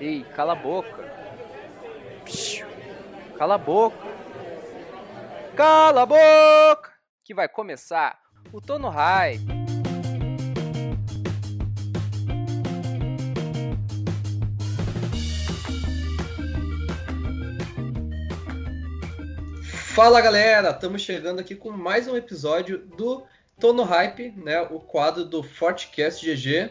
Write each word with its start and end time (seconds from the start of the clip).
Ei, 0.00 0.22
cala 0.36 0.52
a 0.52 0.56
boca. 0.56 1.12
Cala 3.36 3.56
a 3.56 3.58
boca. 3.58 4.06
Cala 5.56 6.02
a 6.02 6.06
boca! 6.06 6.92
Que 7.24 7.34
vai 7.34 7.48
começar 7.48 8.16
o 8.52 8.60
Tono 8.60 8.88
Hype. 8.90 9.44
Fala 19.96 20.20
galera, 20.20 20.70
estamos 20.70 21.02
chegando 21.02 21.40
aqui 21.40 21.56
com 21.56 21.72
mais 21.72 22.06
um 22.06 22.16
episódio 22.16 22.86
do 22.96 23.26
Tono 23.58 23.82
Hype, 23.82 24.30
né? 24.36 24.62
O 24.62 24.78
quadro 24.78 25.24
do 25.24 25.42
Fortcast 25.42 26.24
GG. 26.24 26.70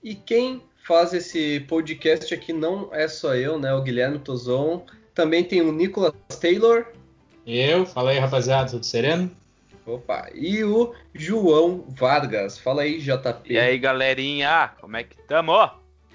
E 0.00 0.14
quem 0.14 0.62
faz 0.88 1.12
esse 1.12 1.60
podcast 1.68 2.32
aqui 2.32 2.50
não 2.50 2.88
é 2.94 3.06
só 3.06 3.34
eu, 3.34 3.58
né? 3.58 3.74
O 3.74 3.82
Guilherme 3.82 4.18
Tozon. 4.18 4.86
Também 5.14 5.44
tem 5.44 5.60
o 5.60 5.70
Nicolas 5.70 6.14
Taylor. 6.40 6.86
Eu, 7.46 7.84
fala 7.84 8.10
aí 8.10 8.18
rapaziada, 8.18 8.70
tudo 8.70 8.86
sereno? 8.86 9.30
Opa, 9.84 10.30
e 10.34 10.64
o 10.64 10.94
João 11.14 11.84
Vargas. 11.90 12.58
Fala 12.58 12.82
aí, 12.82 13.00
JP. 13.00 13.52
E 13.52 13.58
aí, 13.58 13.78
galerinha, 13.78 14.72
como 14.80 14.96
é 14.96 15.04
que 15.04 15.16
tamo? 15.24 15.52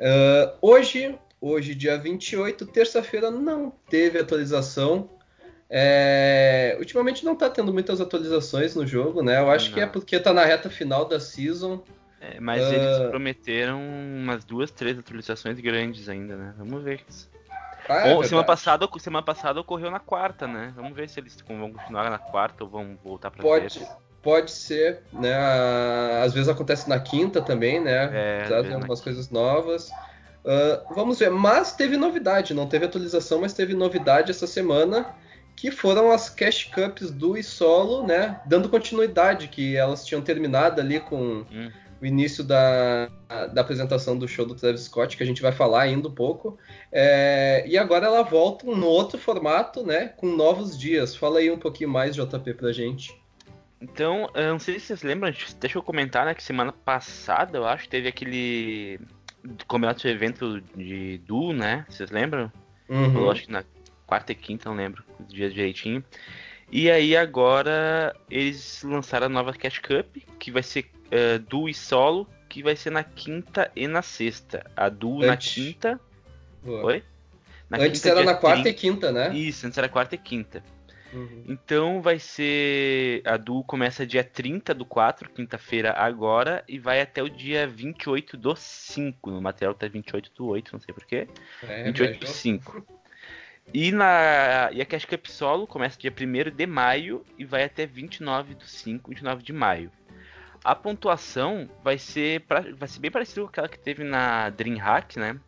Ah, 0.00 0.54
hoje, 0.62 1.18
hoje, 1.40 1.74
dia 1.74 1.96
28, 1.98 2.66
terça-feira, 2.66 3.30
não 3.30 3.70
teve 3.88 4.18
atualização. 4.18 5.10
É, 5.70 6.76
ultimamente 6.78 7.24
não 7.24 7.36
tá 7.36 7.50
tendo 7.50 7.72
muitas 7.72 8.00
atualizações 8.00 8.74
no 8.74 8.86
jogo, 8.86 9.22
né? 9.22 9.38
Eu 9.38 9.50
acho 9.50 9.72
que 9.72 9.80
é 9.80 9.84
Não. 9.84 9.92
porque 9.92 10.18
tá 10.18 10.32
na 10.32 10.44
reta 10.44 10.70
final 10.70 11.04
da 11.04 11.20
season. 11.20 11.84
É, 12.20 12.40
mas 12.40 12.62
Ah. 12.62 12.74
eles 12.74 12.98
prometeram 13.10 13.80
umas 13.80 14.44
duas, 14.44 14.70
três 14.70 14.98
atualizações 14.98 15.60
grandes 15.60 16.08
ainda, 16.08 16.36
né? 16.36 16.54
Vamos 16.56 16.82
ver. 16.82 17.04
Ah, 17.88 18.06
é 18.06 18.14
Bom, 18.14 18.22
semana 18.22 18.44
verdade. 18.44 18.46
passada, 18.46 18.88
semana 18.98 19.24
passada 19.24 19.60
ocorreu 19.60 19.90
na 19.90 20.00
quarta, 20.00 20.46
né? 20.46 20.72
Vamos 20.76 20.94
ver 20.94 21.08
se 21.08 21.20
eles 21.20 21.36
vão 21.46 21.72
continuar 21.72 22.10
na 22.10 22.18
quarta 22.18 22.64
ou 22.64 22.70
vão 22.70 22.98
voltar 23.02 23.30
pra 23.30 23.42
Pode, 23.42 23.68
terça. 23.68 23.96
pode 24.22 24.50
ser, 24.50 25.02
né? 25.12 25.34
Ah, 25.34 26.22
Às 26.24 26.32
vezes 26.34 26.48
acontece 26.48 26.88
na 26.88 26.98
quinta 26.98 27.40
também, 27.40 27.80
né? 27.80 28.10
É, 28.12 28.44
Trazem 28.46 28.70
na 28.70 28.76
algumas 28.76 29.00
coisas 29.00 29.30
novas. 29.30 29.90
Ah, 30.44 30.82
vamos 30.94 31.18
ver, 31.18 31.30
mas 31.30 31.72
teve 31.72 31.96
novidade, 31.96 32.54
não 32.54 32.66
teve 32.66 32.84
atualização, 32.86 33.40
mas 33.40 33.52
teve 33.52 33.74
novidade 33.74 34.30
essa 34.30 34.46
semana, 34.46 35.06
que 35.56 35.70
foram 35.70 36.10
as 36.10 36.30
Cash 36.30 36.64
Cups 36.64 37.10
do 37.10 37.36
e 37.36 37.42
solo, 37.42 38.06
né? 38.06 38.40
Dando 38.46 38.68
continuidade, 38.68 39.48
que 39.48 39.76
elas 39.76 40.06
tinham 40.06 40.22
terminado 40.22 40.80
ali 40.80 41.00
com 41.00 41.44
Hum. 41.50 41.70
O 42.00 42.06
início 42.06 42.44
da, 42.44 43.08
da 43.52 43.60
apresentação 43.60 44.16
do 44.16 44.28
show 44.28 44.46
do 44.46 44.54
Travis 44.54 44.82
Scott, 44.82 45.16
que 45.16 45.22
a 45.22 45.26
gente 45.26 45.42
vai 45.42 45.52
falar 45.52 45.82
ainda 45.82 46.08
um 46.08 46.14
pouco. 46.14 46.58
É, 46.92 47.64
e 47.66 47.76
agora 47.76 48.06
ela 48.06 48.22
volta 48.22 48.66
no 48.66 48.86
outro 48.86 49.18
formato, 49.18 49.84
né? 49.84 50.08
Com 50.16 50.28
novos 50.28 50.78
dias. 50.78 51.16
Fala 51.16 51.40
aí 51.40 51.50
um 51.50 51.58
pouquinho 51.58 51.90
mais, 51.90 52.14
JP, 52.14 52.54
pra 52.54 52.72
gente. 52.72 53.18
Então, 53.80 54.28
eu 54.34 54.52
não 54.52 54.58
sei 54.58 54.78
se 54.78 54.86
vocês 54.86 55.02
lembram, 55.02 55.32
deixa 55.60 55.78
eu 55.78 55.82
comentar, 55.82 56.26
né, 56.26 56.34
que 56.34 56.42
semana 56.42 56.72
passada, 56.72 57.58
eu 57.58 57.64
acho, 57.64 57.88
teve 57.88 58.08
aquele 58.08 58.98
campeonato 59.68 60.00
de 60.00 60.08
evento 60.08 60.60
de 60.76 61.18
Du, 61.18 61.52
né? 61.52 61.86
Vocês 61.88 62.10
lembram? 62.10 62.50
Uhum. 62.88 63.18
Eu 63.18 63.30
acho 63.30 63.42
que 63.42 63.52
na 63.52 63.64
quarta 64.06 64.32
e 64.32 64.34
quinta, 64.34 64.68
não 64.68 64.76
lembro 64.76 65.04
os 65.20 65.32
dias 65.32 65.54
direitinho. 65.54 66.02
E 66.70 66.90
aí 66.90 67.16
agora 67.16 68.14
eles 68.30 68.82
lançaram 68.82 69.26
a 69.26 69.30
nova 69.30 69.52
Cash 69.52 69.78
Cup, 69.78 70.16
que 70.38 70.50
vai 70.50 70.62
ser 70.62 70.90
eh, 71.10 71.38
Du 71.38 71.68
e 71.68 71.74
solo, 71.74 72.28
que 72.48 72.62
vai 72.62 72.76
ser 72.76 72.90
na 72.90 73.02
quinta 73.04 73.70
e 73.76 73.86
na 73.86 74.02
sexta. 74.02 74.64
A 74.76 74.88
Du 74.88 75.18
na 75.20 75.32
Antes- 75.34 75.54
quinta. 75.54 76.00
Boa. 76.62 76.84
Oi? 76.86 77.04
Na 77.70 77.78
Antes 77.78 78.00
quinta, 78.02 78.14
era 78.14 78.24
na 78.24 78.34
quarta 78.34 78.62
30. 78.62 78.68
e 78.70 78.74
quinta, 78.74 79.12
né? 79.12 79.34
Isso, 79.36 79.66
antes 79.66 79.76
era 79.78 79.88
quarta 79.88 80.14
e 80.14 80.18
quinta. 80.18 80.62
Uhum. 81.12 81.44
Então 81.48 82.02
vai 82.02 82.18
ser. 82.18 83.22
A 83.24 83.36
Du 83.38 83.62
começa 83.64 84.06
dia 84.06 84.22
30 84.22 84.74
do 84.74 84.84
4, 84.84 85.30
quinta-feira 85.30 85.92
agora, 85.92 86.62
e 86.68 86.78
vai 86.78 87.00
até 87.00 87.22
o 87.22 87.28
dia 87.30 87.66
28 87.66 88.36
do 88.36 88.54
5. 88.54 89.30
No 89.30 89.40
material 89.40 89.74
tá 89.74 89.88
28 89.88 90.30
do 90.34 90.46
8, 90.46 90.70
não 90.72 90.80
sei 90.80 90.92
porquê. 90.94 91.26
É, 91.62 91.84
28 91.84 92.12
do 92.12 92.18
viajou. 92.20 92.34
5. 92.34 92.86
E, 93.72 93.92
na, 93.92 94.70
e 94.72 94.80
a 94.80 94.86
Cash 94.86 95.04
Cup 95.04 95.26
Solo 95.26 95.66
começa 95.66 95.98
dia 95.98 96.10
1 96.12 96.50
de 96.54 96.66
maio 96.66 97.22
e 97.38 97.44
vai 97.44 97.64
até 97.64 97.84
29 97.86 98.54
do 98.54 98.64
5, 98.66 99.10
29 99.10 99.42
de 99.42 99.52
maio. 99.52 99.90
A 100.68 100.74
pontuação 100.74 101.66
vai 101.82 101.96
ser, 101.96 102.42
pra- 102.42 102.60
vai 102.76 102.86
ser 102.86 103.00
bem 103.00 103.10
parecida 103.10 103.40
com 103.40 103.48
aquela 103.48 103.70
que 103.70 103.78
teve 103.78 104.04
na 104.04 104.50
DreamHack, 104.50 105.18
né? 105.18 105.40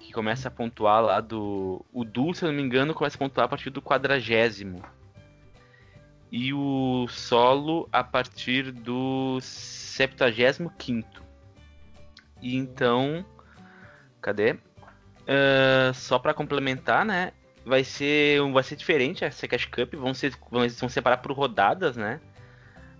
Que 0.00 0.12
começa 0.12 0.48
a 0.48 0.50
pontuar 0.50 1.00
lá 1.00 1.20
do. 1.20 1.86
O 1.92 2.02
Du, 2.04 2.34
se 2.34 2.44
eu 2.44 2.48
não 2.48 2.56
me 2.56 2.62
engano, 2.64 2.92
começa 2.92 3.16
a 3.16 3.20
pontuar 3.20 3.44
a 3.44 3.48
partir 3.48 3.70
do 3.70 3.80
quadragésimo. 3.80 4.82
E 6.32 6.52
o 6.52 7.06
solo 7.08 7.88
a 7.92 8.02
partir 8.02 8.72
do 8.72 9.38
75. 9.40 11.08
E 12.42 12.56
então. 12.56 13.24
Cadê? 14.20 14.56
Ah, 15.28 15.92
só 15.94 16.18
pra 16.18 16.34
complementar, 16.34 17.04
né? 17.04 17.30
Vai 17.64 17.84
ser, 17.84 18.40
vai 18.50 18.64
ser 18.64 18.74
diferente 18.74 19.24
essa 19.24 19.46
Cash 19.46 19.66
Cup. 19.66 19.94
Vão, 19.94 20.12
ser, 20.14 20.32
vão, 20.50 20.68
vão 20.68 20.88
separar 20.88 21.18
por 21.18 21.30
rodadas, 21.30 21.96
né? 21.96 22.20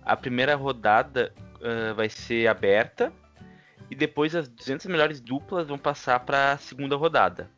A 0.03 0.15
primeira 0.15 0.55
rodada 0.55 1.33
ah, 1.61 1.93
vai 1.93 2.09
ser 2.09 2.47
aberta. 2.47 3.11
E 3.89 3.95
depois 3.95 4.35
as 4.35 4.47
200 4.47 4.85
melhores 4.85 5.19
duplas 5.19 5.67
vão 5.67 5.77
passar 5.77 6.19
para 6.19 6.53
a 6.53 6.57
segunda 6.57 6.95
rodada. 6.95 7.49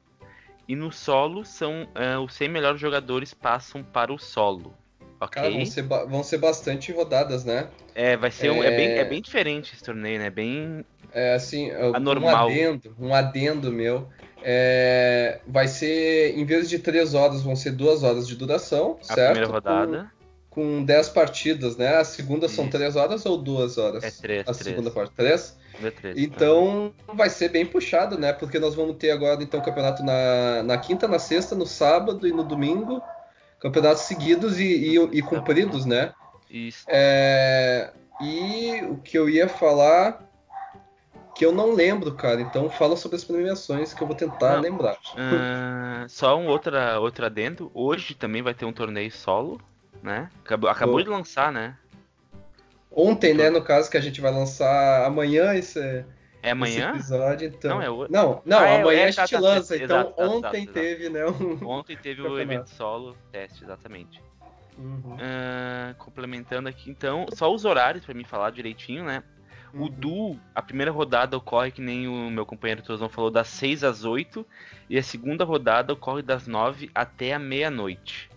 E 0.67 0.75
no 0.75 0.91
solo, 0.91 1.43
são 1.43 1.87
ah, 1.95 2.19
os 2.21 2.33
100 2.33 2.49
melhores 2.49 2.79
jogadores 2.79 3.33
passam 3.33 3.83
para 3.83 4.13
o 4.13 4.17
solo. 4.17 4.73
Ok? 5.19 5.41
Cara, 5.41 5.53
vão 5.53 5.65
ser, 5.65 5.83
vão 5.83 6.23
ser 6.23 6.37
bastante 6.37 6.91
rodadas, 6.91 7.45
né? 7.45 7.67
É, 7.93 8.15
vai 8.17 8.31
ser 8.31 8.49
um- 8.49 8.63
é... 8.63 8.67
É- 8.67 8.71
bem, 8.71 8.87
é 8.97 9.03
bem 9.05 9.21
diferente 9.21 9.73
esse 9.73 9.83
torneio, 9.83 10.17
né? 10.19 10.29
Bem. 10.29 10.83
É 11.13 11.33
assim, 11.33 11.71
um 11.73 11.95
Anormal. 11.95 12.47
adendo, 12.49 12.95
um 12.97 13.13
adendo 13.13 13.71
meu. 13.71 14.07
É, 14.41 15.39
vai 15.45 15.67
ser, 15.67 16.35
em 16.37 16.45
vez 16.45 16.67
de 16.69 16.79
três 16.79 17.13
horas, 17.13 17.43
vão 17.43 17.55
ser 17.55 17.71
duas 17.71 18.01
horas 18.01 18.27
de 18.27 18.35
duração, 18.35 18.97
A 19.01 19.13
certo? 19.13 19.25
primeira 19.33 19.47
rodada. 19.51 20.11
Com, 20.11 20.20
com 20.51 20.83
10 20.83 21.09
partidas, 21.09 21.77
né? 21.77 21.95
A 21.95 22.03
segunda 22.03 22.49
são 22.49 22.65
Isso. 22.65 22.71
três 22.71 22.95
horas 22.97 23.25
ou 23.25 23.37
duas 23.37 23.77
horas? 23.77 24.03
É 24.03 24.11
três, 24.11 24.41
A 24.41 24.53
três. 24.53 24.57
segunda 24.57 24.91
parte, 24.91 25.13
três? 25.15 25.57
Segunda, 25.71 25.91
três. 25.91 26.17
Então 26.17 26.93
vai 27.13 27.29
ser 27.29 27.49
bem 27.49 27.65
puxado, 27.65 28.19
né? 28.19 28.33
Porque 28.33 28.59
nós 28.59 28.75
vamos 28.75 28.97
ter 28.97 29.11
agora 29.11 29.41
então 29.41 29.61
campeonato 29.61 30.03
na, 30.03 30.61
na 30.61 30.77
quinta, 30.77 31.07
na 31.07 31.17
sexta, 31.17 31.55
no 31.55 31.65
sábado 31.65 32.27
e 32.27 32.33
no 32.33 32.43
domingo. 32.43 33.01
Campeonatos 33.61 34.03
seguidos 34.03 34.59
e, 34.59 34.63
e, 34.65 34.95
e 34.95 35.21
cumpridos, 35.21 35.85
né? 35.85 36.11
Isso. 36.49 36.83
É, 36.89 37.91
e 38.19 38.81
o 38.89 38.97
que 38.97 39.17
eu 39.17 39.29
ia 39.29 39.47
falar 39.47 40.29
que 41.33 41.45
eu 41.45 41.53
não 41.53 41.73
lembro, 41.73 42.13
cara. 42.13 42.41
Então 42.41 42.69
fala 42.69 42.97
sobre 42.97 43.15
as 43.15 43.23
premiações 43.23 43.93
que 43.93 44.03
eu 44.03 44.07
vou 44.07 44.15
tentar 44.17 44.55
Não. 44.55 44.61
lembrar. 44.61 44.97
Ah, 45.15 46.05
só 46.09 46.37
um 46.37 46.47
outra, 46.47 46.99
outro 46.99 47.25
adendo. 47.25 47.71
Hoje 47.73 48.15
também 48.15 48.41
vai 48.41 48.53
ter 48.53 48.65
um 48.65 48.73
torneio 48.73 49.11
solo, 49.11 49.61
né? 50.01 50.29
Acabou, 50.43 50.69
acabou 50.69 51.01
de 51.01 51.09
lançar, 51.09 51.51
né? 51.51 51.77
Ontem, 52.91 53.33
né, 53.33 53.49
no 53.49 53.63
caso 53.63 53.89
que 53.89 53.97
a 53.97 54.01
gente 54.01 54.19
vai 54.19 54.31
lançar 54.31 55.05
amanhã 55.05 55.53
esse, 55.53 55.79
É 55.79 56.03
esse 56.43 56.49
amanhã? 56.49 56.89
episódio, 56.89 57.47
então. 57.47 57.75
Não, 57.77 57.81
é 57.81 57.89
o- 57.89 58.07
Não, 58.09 58.41
não, 58.45 58.59
Ah, 58.59 58.67
é, 58.67 58.81
amanhã 58.81 58.99
é, 58.99 59.03
a 59.03 59.11
gente 59.11 59.15
tá, 59.15 59.27
tá, 59.27 59.39
lança. 59.39 59.77
tá, 59.77 59.83
então 59.83 59.97
exato, 60.01 60.21
exato, 60.21 60.35
ontem 60.35 60.63
exato, 60.63 60.73
teve, 60.73 61.09
né, 61.09 61.25
um... 61.25 61.67
Ontem 61.67 61.95
teve 61.95 62.21
o 62.21 62.39
evento 62.39 62.69
solo, 62.69 63.15
teste, 63.31 63.63
exatamente. 63.63 64.21
Uhum, 64.77 65.17
Ah, 65.19 65.93
complementando 65.97 66.67
aqui, 66.67 66.89
então, 66.89 67.25
só 67.33 67.53
os 67.53 67.63
horários 67.63 68.03
pra 68.03 68.13
mim 68.13 68.23
falar 68.23 68.49
direitinho, 68.51 69.05
né? 69.05 69.23
O 69.73 69.83
uhum. 69.83 69.89
duo, 69.89 70.39
a 70.53 70.61
primeira 70.61 70.91
rodada 70.91 71.37
ocorre, 71.37 71.71
que 71.71 71.81
nem 71.81 72.07
o 72.07 72.29
meu 72.29 72.45
companheiro 72.45 72.81
Tozão 72.81 73.07
falou, 73.07 73.31
das 73.31 73.47
6 73.47 73.85
às 73.85 74.03
8, 74.03 74.45
e 74.89 74.97
a 74.97 75.03
segunda 75.03 75.45
rodada 75.45 75.93
ocorre 75.93 76.21
das 76.21 76.45
9 76.45 76.91
até 76.93 77.33
a 77.33 77.39
meia-noite. 77.39 78.29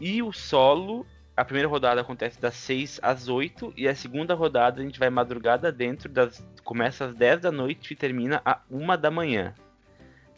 E 0.00 0.22
o 0.22 0.32
solo, 0.32 1.06
a 1.36 1.44
primeira 1.44 1.68
rodada 1.68 2.00
acontece 2.00 2.40
das 2.40 2.54
6 2.54 2.98
às 3.02 3.28
8, 3.28 3.72
e 3.76 3.88
a 3.88 3.94
segunda 3.94 4.34
rodada 4.34 4.80
a 4.80 4.84
gente 4.84 4.98
vai 4.98 5.10
madrugada 5.10 5.72
dentro, 5.72 6.08
das, 6.08 6.44
começa 6.64 7.06
às 7.06 7.14
10 7.14 7.40
da 7.40 7.52
noite 7.52 7.92
e 7.92 7.96
termina 7.96 8.40
a 8.44 8.60
1 8.70 8.96
da 8.96 9.10
manhã. 9.10 9.54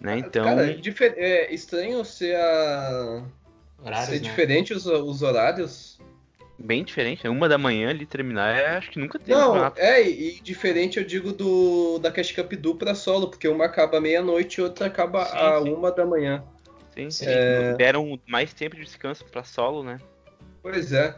Né? 0.00 0.18
Então, 0.18 0.44
Cara, 0.44 0.70
é 0.70 0.74
difer- 0.74 1.14
é 1.16 1.52
estranho 1.52 2.04
ser, 2.04 2.36
a... 2.36 3.24
Horários, 3.82 4.06
ser 4.08 4.12
né? 4.14 4.18
diferente 4.20 4.72
os, 4.72 4.86
os 4.86 5.22
horários. 5.22 5.98
bem 6.56 6.84
diferente, 6.84 7.24
né? 7.24 7.30
Uma 7.30 7.48
da 7.48 7.58
manhã 7.58 7.90
ali 7.90 8.06
terminar, 8.06 8.56
é, 8.56 8.76
acho 8.76 8.90
que 8.90 8.98
nunca 8.98 9.18
teve 9.18 9.32
Não, 9.32 9.46
campeonato. 9.48 9.80
é, 9.80 10.02
e 10.08 10.40
diferente 10.40 10.98
eu 10.98 11.04
digo 11.04 11.32
do 11.32 11.98
da 11.98 12.10
Cash 12.12 12.32
Cup 12.32 12.52
dupla 12.54 12.94
solo, 12.94 13.28
porque 13.28 13.48
uma 13.48 13.64
acaba 13.64 14.00
meia-noite 14.00 14.60
e 14.60 14.62
outra 14.64 14.86
acaba 14.86 15.24
Sim, 15.24 15.36
a 15.36 15.60
sim. 15.62 15.72
uma 15.72 15.90
da 15.90 16.04
manhã. 16.06 16.44
Sim, 16.98 17.10
Sim. 17.10 17.26
É. 17.28 17.74
Deram 17.76 18.18
mais 18.26 18.52
tempo 18.52 18.74
de 18.76 18.82
descanso 18.82 19.24
pra 19.26 19.44
solo, 19.44 19.84
né? 19.84 19.98
Pois 20.62 20.92
é. 20.92 21.16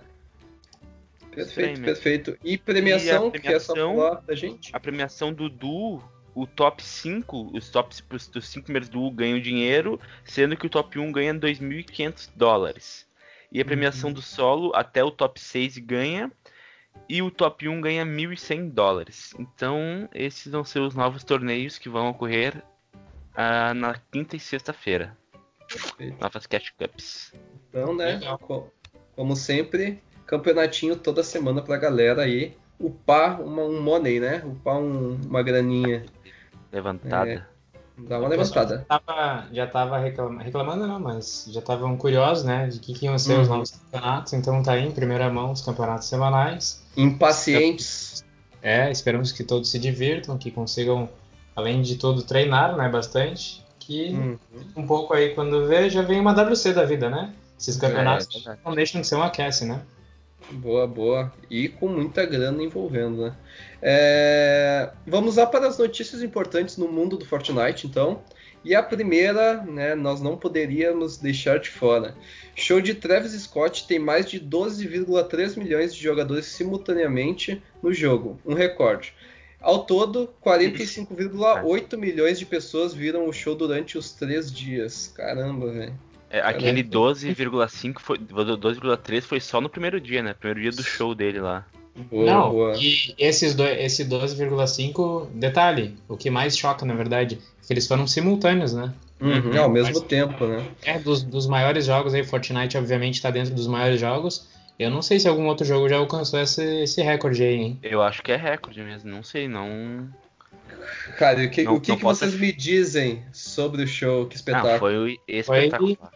Perfeito, 1.30 1.48
Estranho 1.72 1.84
perfeito. 1.84 2.38
E 2.44 2.58
premiação, 2.58 3.24
E 3.24 3.28
a 3.28 3.30
que 3.30 3.36
é 3.36 3.40
premiação- 3.40 3.96
falar 3.96 4.20
da 4.22 4.34
gente? 4.34 4.70
a 4.74 4.80
premiação 4.80 5.32
do 5.32 5.48
Du, 5.48 6.02
o 6.34 6.46
top 6.46 6.82
5, 6.82 7.50
os 7.56 7.70
tops 7.70 8.02
dos 8.32 8.48
5 8.48 8.64
primeiros 8.64 8.88
Du 8.88 9.10
ganham 9.10 9.40
dinheiro, 9.40 9.98
sendo 10.24 10.56
que 10.56 10.66
o 10.66 10.70
top 10.70 10.98
1 10.98 11.10
ganha 11.12 11.32
2.500 11.32 12.30
dólares. 12.34 13.08
E 13.52 13.60
a 13.60 13.64
premiação 13.64 14.12
do 14.12 14.20
solo, 14.22 14.72
até 14.74 15.02
o 15.02 15.10
top 15.10 15.40
6 15.40 15.78
ganha, 15.78 16.30
e 17.08 17.22
o 17.22 17.30
top 17.30 17.66
1 17.68 17.80
ganha 17.80 18.04
1.100 18.04 18.68
dólares. 18.68 19.34
Então, 19.38 20.08
esses 20.14 20.52
vão 20.52 20.64
ser 20.64 20.80
os 20.80 20.94
novos 20.94 21.24
torneios 21.24 21.78
que 21.78 21.88
vão 21.88 22.08
ocorrer 22.10 22.62
ah, 23.34 23.72
na 23.74 23.94
quinta 24.12 24.36
e 24.36 24.40
sexta-feira. 24.40 25.16
Perfeito. 25.72 26.16
Novas 26.20 26.46
Cash 26.46 26.72
Cups. 26.78 27.32
Então, 27.68 27.94
né, 27.94 28.14
Legal. 28.18 28.72
como 29.16 29.36
sempre, 29.36 30.02
campeonatinho 30.26 30.96
toda 30.96 31.22
semana 31.22 31.62
pra 31.62 31.76
galera 31.76 32.22
aí 32.22 32.56
upar 32.78 33.40
uma, 33.40 33.62
um 33.62 33.80
money, 33.80 34.18
né? 34.20 34.42
Upar 34.44 34.78
um- 34.78 35.20
uma 35.26 35.42
graninha. 35.42 36.04
Levantada. 36.72 37.48
Dá 37.98 38.18
uma 38.18 38.28
levantada. 38.28 38.86
Tava- 38.88 39.46
já 39.52 39.66
tava 39.66 39.98
reclamando, 39.98 40.42
reclamando 40.42 40.86
não, 40.86 40.98
mas 40.98 41.46
já 41.50 41.60
estavam 41.60 41.96
curiosos, 41.98 42.44
né, 42.44 42.66
de 42.68 42.78
que, 42.78 42.94
que 42.94 43.04
iam 43.04 43.18
ser 43.18 43.38
os 43.38 43.46
Uhum. 43.48 43.54
novos 43.54 43.70
campeonatos, 43.72 44.32
então 44.32 44.62
tá 44.62 44.72
aí 44.72 44.86
em 44.86 44.90
primeira 44.90 45.28
mão 45.28 45.52
os 45.52 45.60
campeonatos 45.60 46.08
semanais. 46.08 46.82
Impacientes. 46.96 48.24
É, 48.62 48.90
esperamos 48.90 49.32
que 49.32 49.44
todos 49.44 49.70
se 49.70 49.78
divirtam, 49.78 50.38
que 50.38 50.50
consigam, 50.50 51.08
além 51.54 51.82
de 51.82 51.96
tudo, 51.96 52.22
treinar, 52.22 52.74
né, 52.76 52.88
bastante, 52.88 53.62
que 53.90 54.14
Hum. 54.14 54.38
um 54.76 54.86
pouco 54.86 55.12
aí, 55.12 55.34
quando 55.34 55.66
vê, 55.66 55.90
já 55.90 56.02
vem 56.02 56.20
uma 56.20 56.32
WC 56.32 56.72
da 56.72 56.84
vida, 56.84 57.10
né? 57.10 57.32
Esses 57.58 57.76
campeonatos 57.76 58.46
É, 58.46 58.56
não 58.64 58.72
deixam 58.74 59.00
de 59.00 59.06
ser 59.06 59.16
um 59.16 59.22
aquece, 59.22 59.64
né? 59.64 59.82
Boa, 60.52 60.86
boa. 60.86 61.32
E 61.50 61.68
com 61.68 61.88
muita 61.88 62.24
grana 62.24 62.62
envolvendo, 62.62 63.22
né? 63.22 63.34
É, 63.82 64.90
Vamos 65.06 65.36
lá 65.36 65.46
para 65.46 65.66
as 65.66 65.76
notícias 65.76 66.22
importantes 66.22 66.76
no 66.76 66.88
mundo 66.88 67.16
do 67.16 67.26
Fortnite, 67.26 67.86
então. 67.86 68.22
E 68.64 68.74
a 68.74 68.82
primeira, 68.82 69.62
né, 69.64 69.94
nós 69.94 70.20
não 70.20 70.36
poderíamos 70.36 71.16
deixar 71.16 71.58
de 71.58 71.70
fora. 71.70 72.14
Show 72.54 72.80
de 72.80 72.94
Travis 72.94 73.32
Scott 73.32 73.86
tem 73.88 73.98
mais 73.98 74.26
de 74.30 74.38
12,3 74.38 75.56
milhões 75.56 75.94
de 75.94 76.02
jogadores 76.02 76.46
simultaneamente 76.46 77.62
no 77.82 77.92
jogo, 77.92 78.38
um 78.44 78.54
recorde. 78.54 79.14
Ao 79.60 79.84
todo, 79.84 80.28
45,8 80.44 81.96
milhões 81.96 82.38
de 82.38 82.46
pessoas 82.46 82.94
viram 82.94 83.28
o 83.28 83.32
show 83.32 83.54
durante 83.54 83.98
os 83.98 84.12
três 84.12 84.52
dias. 84.52 85.12
Caramba, 85.16 85.70
velho. 85.70 85.94
É, 86.30 86.40
aquele 86.40 86.84
12,5 86.84 87.98
foi 87.98 88.16
12,3 88.16 89.22
foi 89.22 89.40
só 89.40 89.60
no 89.60 89.68
primeiro 89.68 90.00
dia, 90.00 90.22
né? 90.22 90.32
Primeiro 90.32 90.60
dia 90.60 90.70
do 90.70 90.82
show 90.82 91.12
dele 91.14 91.40
lá. 91.40 91.66
Boa, 92.08 92.24
não, 92.24 92.50
boa. 92.50 92.76
e 92.76 93.12
esses 93.18 93.52
dois, 93.54 93.76
esse 93.80 94.04
12,5, 94.04 95.26
detalhe, 95.34 95.96
o 96.08 96.16
que 96.16 96.30
mais 96.30 96.56
choca, 96.56 96.86
na 96.86 96.94
verdade, 96.94 97.34
é 97.62 97.66
que 97.66 97.72
eles 97.72 97.86
foram 97.86 98.06
simultâneos, 98.06 98.72
né? 98.72 98.94
Uhum, 99.20 99.60
ao 99.60 99.68
mesmo 99.68 99.94
Mas- 99.98 100.08
tempo, 100.08 100.46
né? 100.46 100.64
É, 100.84 100.98
dos, 100.98 101.22
dos 101.22 101.46
maiores 101.46 101.84
jogos 101.84 102.14
aí, 102.14 102.24
Fortnite 102.24 102.78
obviamente 102.78 103.20
tá 103.20 103.30
dentro 103.30 103.54
dos 103.54 103.66
maiores 103.66 104.00
jogos. 104.00 104.48
Eu 104.80 104.90
não 104.90 105.02
sei 105.02 105.20
se 105.20 105.28
algum 105.28 105.46
outro 105.46 105.66
jogo 105.66 105.90
já 105.90 105.96
alcançou 105.98 106.40
esse, 106.40 106.64
esse 106.84 107.02
recorde 107.02 107.42
aí, 107.42 107.54
hein? 107.54 107.78
Eu 107.82 108.00
acho 108.00 108.22
que 108.22 108.32
é 108.32 108.36
recorde 108.36 108.80
mesmo, 108.82 109.10
não 109.10 109.22
sei, 109.22 109.46
não. 109.46 110.08
Cara, 111.18 111.42
o 111.44 111.50
que, 111.50 111.64
Não- 111.64 111.74
o 111.74 111.80
que, 111.82 111.94
que 111.94 112.02
vocês 112.02 112.32
me 112.34 112.50
dizem 112.50 113.22
sobre 113.30 113.82
o 113.82 113.86
show? 113.86 114.24
Que 114.26 114.36
Não, 114.36 114.38
espetáculo. 114.38 114.78
foi 114.78 115.18
espetacular. 115.28 116.10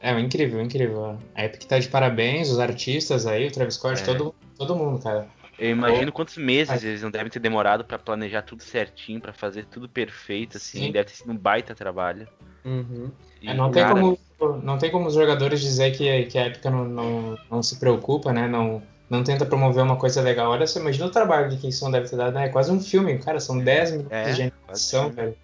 É, 0.00 0.16
incrível, 0.20 0.60
incrível. 0.62 1.18
A 1.34 1.44
Epic 1.44 1.64
tá 1.64 1.76
de 1.76 1.88
parabéns, 1.88 2.50
os 2.50 2.60
artistas 2.60 3.26
aí, 3.26 3.48
o 3.48 3.50
Travis 3.50 3.74
Scott, 3.74 4.00
É. 4.00 4.04
todo, 4.04 4.32
todo 4.56 4.76
mundo, 4.76 5.02
cara. 5.02 5.26
Eu 5.58 5.70
imagino 5.70 6.12
quantos 6.12 6.36
meses 6.36 6.84
eles 6.84 7.02
não 7.02 7.10
devem 7.10 7.28
ter 7.32 7.40
demorado 7.40 7.84
pra 7.84 7.98
planejar 7.98 8.42
tudo 8.42 8.62
certinho, 8.62 9.20
pra 9.20 9.32
fazer 9.32 9.64
tudo 9.64 9.88
perfeito, 9.88 10.56
assim. 10.56 10.78
Sim. 10.84 10.92
Deve 10.92 11.06
ter 11.10 11.16
sido 11.16 11.32
um 11.32 11.36
baita 11.36 11.74
trabalho. 11.74 12.28
Uhum. 12.64 13.10
E, 13.42 13.48
É, 13.48 13.54
não, 13.54 13.70
tem 13.70 13.82
cara, 13.82 13.94
como, 13.94 14.18
não 14.62 14.78
tem 14.78 14.90
como 14.90 15.06
os 15.06 15.14
jogadores 15.14 15.60
dizer 15.60 15.90
que, 15.92 16.24
que 16.26 16.38
a 16.38 16.46
Epic 16.46 16.64
não, 16.64 16.84
não, 16.84 17.38
não 17.50 17.62
se 17.62 17.78
preocupa, 17.78 18.32
né? 18.32 18.48
Não, 18.48 18.82
não 19.08 19.22
tenta 19.22 19.44
promover 19.44 19.82
uma 19.82 19.96
coisa 19.96 20.20
legal. 20.22 20.50
Olha 20.50 20.66
só, 20.66 20.80
imagina 20.80 21.06
o 21.06 21.10
trabalho 21.10 21.50
de 21.50 21.58
quem 21.58 21.70
não 21.82 21.90
deve 21.90 22.08
ter 22.08 22.16
dado, 22.16 22.34
né? 22.34 22.46
É 22.46 22.48
quase 22.48 22.72
um 22.72 22.80
filme, 22.80 23.18
cara, 23.18 23.38
são 23.38 23.58
10 23.58 23.90
minutos 23.90 24.12
É, 24.12 24.32
de 24.32 24.42
animação, 24.42 25.10
velho. 25.10 25.36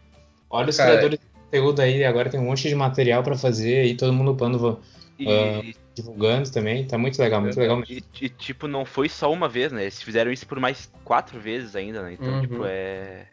Olha 0.48 0.70
os 0.70 0.76
Cara, 0.76 0.90
criadores 0.92 1.18
de 1.20 1.26
conteúdo 1.44 1.80
aí, 1.80 2.04
agora 2.04 2.30
tem 2.30 2.40
um 2.40 2.44
monte 2.44 2.68
de 2.68 2.74
material 2.74 3.22
pra 3.22 3.36
fazer 3.36 3.80
aí, 3.80 3.96
todo 3.96 4.12
mundo 4.12 4.32
upando, 4.32 4.80
E, 5.18 5.26
Ah, 5.28 5.62
divulgando 5.94 6.50
também. 6.50 6.86
Tá 6.86 6.96
muito 6.96 7.18
legal, 7.20 7.42
muito 7.42 7.60
legal 7.60 7.76
mesmo. 7.76 7.94
e- 7.94 8.24
e, 8.24 8.28
tipo, 8.30 8.66
não 8.66 8.86
foi 8.86 9.08
só 9.08 9.30
uma 9.30 9.48
vez, 9.48 9.70
né? 9.70 9.82
Eles 9.82 10.02
fizeram 10.02 10.32
isso 10.32 10.46
por 10.46 10.58
mais 10.58 10.90
quatro 11.04 11.38
vezes 11.38 11.76
ainda, 11.76 12.02
né? 12.02 12.14
Então, 12.14 12.28
Uhum. 12.28 12.40
tipo, 12.40 12.64
é. 12.64 13.26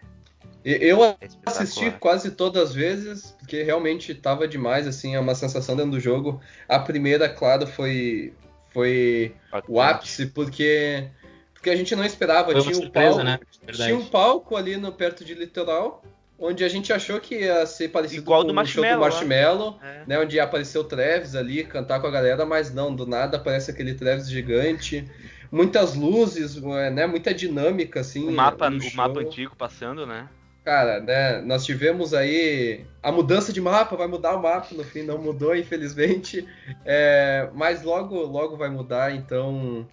Eu 0.70 1.02
é 1.02 1.16
assisti 1.46 1.92
quase 1.92 2.32
todas 2.32 2.62
as 2.62 2.76
vezes, 2.76 3.32
porque 3.40 3.64
realmente 3.64 4.14
tava 4.14 4.46
demais, 4.46 4.86
assim, 4.86 5.16
é 5.16 5.20
uma 5.20 5.34
sensação 5.34 5.78
dentro 5.78 5.92
do 5.92 6.00
jogo. 6.00 6.42
A 6.68 6.78
primeira, 6.78 7.30
claro, 7.30 7.66
foi, 7.66 8.34
foi 8.74 9.34
o 9.70 9.80
ápice, 9.80 10.26
porque, 10.26 11.08
porque 11.54 11.70
a 11.70 11.76
gente 11.76 11.96
não 11.96 12.04
esperava. 12.04 12.52
Foi 12.52 12.60
tinha 12.60 12.76
um 12.76 12.82
surpresa, 12.82 13.16
palco, 13.16 13.24
né? 13.24 13.40
Tinha 13.72 13.96
um 13.96 14.06
palco 14.06 14.58
ali 14.58 14.76
no, 14.76 14.92
perto 14.92 15.24
de 15.24 15.34
Litoral, 15.36 16.04
onde 16.38 16.66
a 16.66 16.68
gente 16.68 16.92
achou 16.92 17.18
que 17.22 17.36
ia 17.36 17.66
ser 17.66 17.88
parecido 17.88 18.24
Igual 18.24 18.42
com 18.42 18.48
o 18.48 18.48
show 18.48 18.52
do 18.52 18.56
Marshmello, 18.56 19.02
lá. 19.02 19.10
Marshmello. 19.10 19.80
É. 19.82 20.04
né, 20.06 20.20
onde 20.20 20.36
ia 20.36 20.44
aparecer 20.44 20.80
o 20.80 20.84
Travis 20.84 21.34
ali, 21.34 21.64
cantar 21.64 22.02
com 22.02 22.08
a 22.08 22.12
galera, 22.12 22.46
mas 22.46 22.74
não, 22.74 22.94
do 22.94 23.08
nada 23.08 23.38
aparece 23.38 23.72
aquele 23.72 23.94
Travis 23.94 24.30
gigante, 24.30 25.10
muitas 25.50 25.96
luzes, 25.96 26.58
né, 26.58 27.08
muita 27.08 27.34
dinâmica, 27.34 28.02
assim. 28.02 28.28
O 28.28 28.32
mapa, 28.34 28.70
o 28.70 28.82
show. 28.82 28.92
mapa 28.98 29.22
antigo 29.22 29.56
passando, 29.56 30.06
né? 30.06 30.28
Cara, 30.68 31.00
né, 31.00 31.40
nós 31.44 31.64
tivemos 31.64 32.14
aí 32.14 32.86
a 33.02 33.10
mudança 33.10 33.54
de 33.54 33.62
mapa, 33.62 33.96
vai 33.96 34.06
mudar 34.06 34.36
o 34.36 34.42
mapa, 34.42 34.76
no 34.76 34.84
fim 34.84 35.02
não 35.02 35.18
mudou, 35.18 35.56
infelizmente, 35.56 36.46
É, 36.84 37.50
mas 37.54 37.84
logo, 37.84 38.18
logo 38.24 38.58
vai 38.58 38.70
mudar, 38.70 39.16
então... 39.16 39.88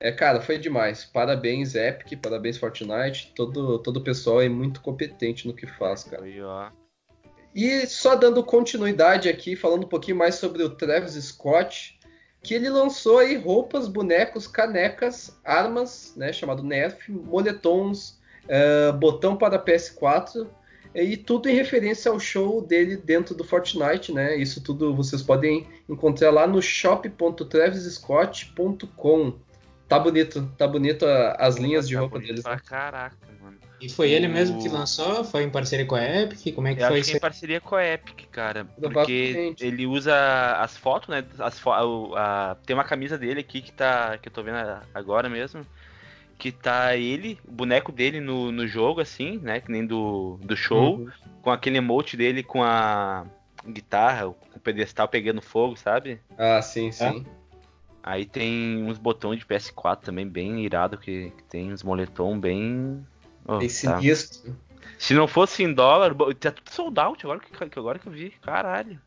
É, 0.00 0.10
cara, 0.10 0.40
foi 0.40 0.56
demais. 0.56 1.04
Parabéns, 1.04 1.74
Epic, 1.74 2.18
parabéns, 2.18 2.56
Fortnite. 2.56 3.34
Todo, 3.36 3.78
todo 3.80 3.98
o 3.98 4.00
pessoal 4.00 4.40
é 4.40 4.48
muito 4.48 4.80
competente 4.80 5.46
no 5.46 5.52
que 5.52 5.66
faz, 5.66 6.04
cara. 6.04 6.24
Aí, 6.24 6.40
ó. 6.40 6.70
E 7.54 7.86
só 7.86 8.16
dando 8.16 8.42
continuidade 8.42 9.28
aqui, 9.28 9.54
falando 9.54 9.84
um 9.84 9.88
pouquinho 9.88 10.16
mais 10.16 10.36
sobre 10.36 10.62
o 10.62 10.70
Travis 10.70 11.12
Scott, 11.22 12.00
que 12.42 12.54
ele 12.54 12.70
lançou 12.70 13.18
aí 13.18 13.36
roupas, 13.36 13.86
bonecos, 13.86 14.46
canecas, 14.46 15.38
armas, 15.44 16.14
né, 16.16 16.32
chamado 16.32 16.62
Nerf, 16.62 17.12
moletons, 17.12 18.18
eh, 18.48 18.92
botão 18.92 19.36
para 19.36 19.58
PS4 19.58 20.46
e 20.94 21.16
tudo 21.16 21.48
em 21.48 21.54
referência 21.54 22.10
ao 22.10 22.18
show 22.18 22.62
dele 22.62 22.96
dentro 22.96 23.34
do 23.34 23.44
Fortnite, 23.44 24.12
né? 24.12 24.34
Isso 24.36 24.62
tudo 24.62 24.94
vocês 24.94 25.22
podem 25.22 25.66
encontrar 25.88 26.30
lá 26.30 26.46
no 26.46 26.60
shop.travisscott.com. 26.62 29.34
Tá 29.88 29.98
bonito, 30.00 30.50
tá 30.58 30.66
bonito 30.66 31.06
a- 31.06 31.36
as 31.38 31.56
linhas 31.56 31.86
de 31.86 31.94
Tá 31.94 32.00
roupa 32.00 32.18
deles. 32.18 32.42
Pra 32.42 32.58
caraca, 32.58 33.16
mano. 33.40 33.56
E 33.80 33.88
foi 33.88 34.10
ele 34.10 34.26
O- 34.26 34.30
mesmo 34.30 34.60
que 34.60 34.68
lançou? 34.68 35.22
Foi 35.22 35.44
em 35.44 35.50
parceria 35.50 35.86
com 35.86 35.94
a 35.94 36.02
Epic? 36.22 36.52
Como 36.54 36.66
é 36.66 36.74
que 36.74 36.82
Eu 36.82 36.88
foi 36.88 36.96
acho 36.98 37.04
que 37.04 37.10
é 37.10 37.12
isso? 37.12 37.16
em 37.18 37.20
parceria 37.20 37.60
com 37.60 37.76
a 37.76 37.86
Epic, 37.86 38.26
cara. 38.32 38.64
Porque 38.80 39.54
ele 39.60 39.86
usa 39.86 40.12
as 40.60 40.76
fotos, 40.76 41.08
né? 41.08 41.22
As 41.38 41.60
fo 41.60 41.70
o- 41.70 42.14
a- 42.16 42.56
tem 42.66 42.74
uma 42.74 42.82
camisa 42.84 43.16
dele 43.16 43.38
aqui 43.40 43.60
que 43.60 43.70
tá. 43.72 44.18
que 44.18 44.28
eu 44.28 44.32
tô 44.32 44.42
vendo 44.42 44.56
a- 44.56 44.82
agora 44.92 45.28
mesmo. 45.28 45.64
Que 46.38 46.52
tá 46.52 46.94
ele, 46.96 47.38
o 47.46 47.52
boneco 47.52 47.90
dele 47.90 48.20
no, 48.20 48.52
no 48.52 48.66
jogo, 48.66 49.00
assim, 49.00 49.38
né? 49.38 49.60
Que 49.60 49.70
nem 49.72 49.86
do, 49.86 50.38
do 50.42 50.56
show. 50.56 50.96
Uhum. 50.98 51.10
Com 51.42 51.50
aquele 51.50 51.78
emote 51.78 52.16
dele 52.16 52.42
com 52.42 52.62
a 52.62 53.24
guitarra, 53.66 54.26
com 54.26 54.56
o 54.58 54.60
pedestal 54.60 55.08
pegando 55.08 55.40
fogo, 55.40 55.76
sabe? 55.76 56.20
Ah, 56.36 56.60
sim, 56.60 56.92
sim. 56.92 57.24
Aí 58.02 58.24
tem 58.24 58.84
uns 58.84 58.98
botões 58.98 59.40
de 59.40 59.46
PS4 59.46 60.00
também 60.02 60.28
bem 60.28 60.64
irado, 60.64 60.96
que, 60.98 61.30
que 61.36 61.42
tem 61.44 61.72
uns 61.72 61.82
moletom 61.82 62.38
bem. 62.38 63.04
Oh, 63.44 63.58
Bem 63.58 63.68
tá. 63.68 63.74
sinistro. 63.74 64.54
Se 64.98 65.12
não 65.14 65.26
fosse 65.26 65.62
em 65.64 65.72
dólar, 65.72 66.14
tá 66.38 66.50
tudo 66.52 66.70
sold 66.70 66.98
out 67.00 67.24
agora 67.26 67.40
que, 67.40 67.68
que- 67.68 67.78
agora 67.78 67.98
que 67.98 68.06
eu 68.06 68.12
vi. 68.12 68.30
Caralho. 68.42 69.00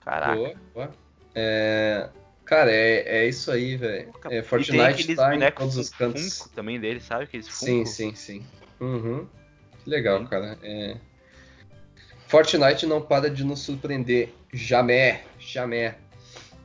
Caraca. 0.00 0.34
Boa, 0.36 0.54
boa. 0.74 0.90
É, 1.34 2.08
Cara, 2.46 2.70
é, 2.70 3.18
é 3.18 3.28
isso 3.28 3.50
aí, 3.50 3.76
velho. 3.76 4.08
É, 4.26 4.28
tem 4.28 4.42
Fortnite 4.42 5.16
tá 5.16 5.34
em 5.34 5.50
todos 5.50 5.76
os 5.76 5.90
cantos. 5.90 6.38
Funko 6.38 6.54
também 6.54 6.78
dele, 6.78 7.00
sabe? 7.00 7.24
Aqueles 7.24 7.46
Sim, 7.46 7.78
Funko. 7.78 7.86
sim, 7.86 8.14
sim. 8.14 8.46
Uhum. 8.80 9.26
Que 9.82 9.90
legal, 9.90 10.24
cara. 10.26 10.56
É... 10.62 10.96
Fortnite 12.28 12.86
não 12.86 13.02
para 13.02 13.28
de 13.28 13.42
nos 13.42 13.60
surpreender. 13.60 14.32
Jamais, 14.52 15.18
jamais. 15.40 15.96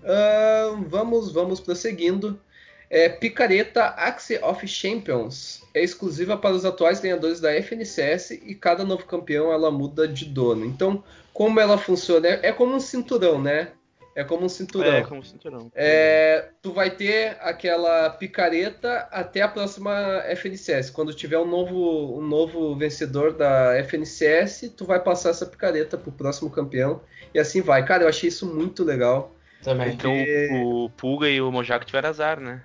Ahn, 0.04 0.84
vamos, 0.88 1.32
vamos 1.32 1.60
prosseguindo. 1.60 2.40
É, 2.88 3.10
Picareta 3.10 3.86
Axe 3.86 4.38
of 4.44 4.68
Champions 4.68 5.64
é 5.74 5.82
exclusiva 5.82 6.38
para 6.38 6.54
os 6.54 6.64
atuais 6.64 7.00
ganhadores 7.00 7.40
da 7.40 7.56
FNCS 7.56 8.32
e 8.32 8.54
cada 8.54 8.84
novo 8.84 9.06
campeão 9.06 9.52
ela 9.52 9.72
muda 9.72 10.08
de 10.08 10.26
dono. 10.26 10.64
Então, 10.64 11.04
como 11.34 11.60
ela 11.60 11.78
funciona? 11.78 12.28
É, 12.28 12.50
é 12.50 12.52
como 12.52 12.76
um 12.76 12.80
cinturão, 12.80 13.42
né? 13.42 13.72
É 14.14 14.24
como 14.26 14.46
um 14.46 14.50
cinturão. 14.50 14.94
É, 14.94 15.02
como 15.04 15.24
cinturão. 15.24 15.72
É, 15.74 16.50
tu 16.62 16.74
vai 16.74 16.90
ter 16.92 17.38
aquela 17.40 18.10
picareta 18.10 19.08
até 19.12 19.42
a 19.42 19.48
próxima 19.48 19.94
FNCS. 20.26 20.90
Quando 20.90 21.14
tiver 21.14 21.38
um 21.38 21.48
novo, 21.48 22.18
um 22.20 22.22
novo 22.22 22.76
vencedor 22.76 23.32
da 23.34 23.74
FNCS, 23.78 24.74
tu 24.76 24.86
vai 24.86 25.00
passar 25.00 25.30
essa 25.30 25.46
picareta 25.46 25.98
pro 25.98 26.12
próximo 26.12 26.50
campeão. 26.50 27.02
E 27.34 27.40
assim 27.40 27.62
vai. 27.62 27.86
Cara, 27.86 28.04
eu 28.04 28.10
achei 28.10 28.28
isso 28.28 28.46
muito 28.54 28.84
legal. 28.84 29.34
Também. 29.64 29.94
Então 29.94 30.12
porque- 30.14 30.50
o 30.52 30.90
Pulga 30.98 31.30
e 31.30 31.40
o 31.40 31.52
Mojaco 31.52 31.86
tiveram 31.86 32.10
azar, 32.10 32.40
né? 32.40 32.62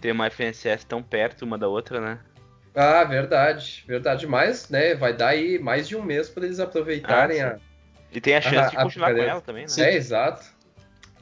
Ter 0.00 0.12
uma 0.12 0.26
FNCS 0.28 0.84
tão 0.84 1.02
perto 1.02 1.42
uma 1.42 1.58
da 1.58 1.68
outra, 1.68 2.00
né? 2.00 2.18
Ah, 2.74 3.04
verdade. 3.04 3.84
Verdade. 3.86 4.26
Mas, 4.26 4.70
né, 4.70 4.94
vai 4.94 5.12
dar 5.12 5.28
aí 5.28 5.58
mais 5.58 5.86
de 5.88 5.96
um 5.96 6.02
mês 6.02 6.28
para 6.30 6.46
eles 6.46 6.60
aproveitarem 6.60 7.42
Ah, 7.42 7.56
a. 7.56 7.58
E 8.10 8.20
tem 8.20 8.36
a 8.36 8.40
chance 8.40 8.56
Ah, 8.56 8.70
de 8.70 8.76
a 8.78 8.82
continuar 8.84 9.12
com 9.14 9.20
ela 9.20 9.40
também, 9.42 9.62
né? 9.64 9.68
Sim. 9.68 9.82
É, 9.82 9.94
exato. 9.94 10.46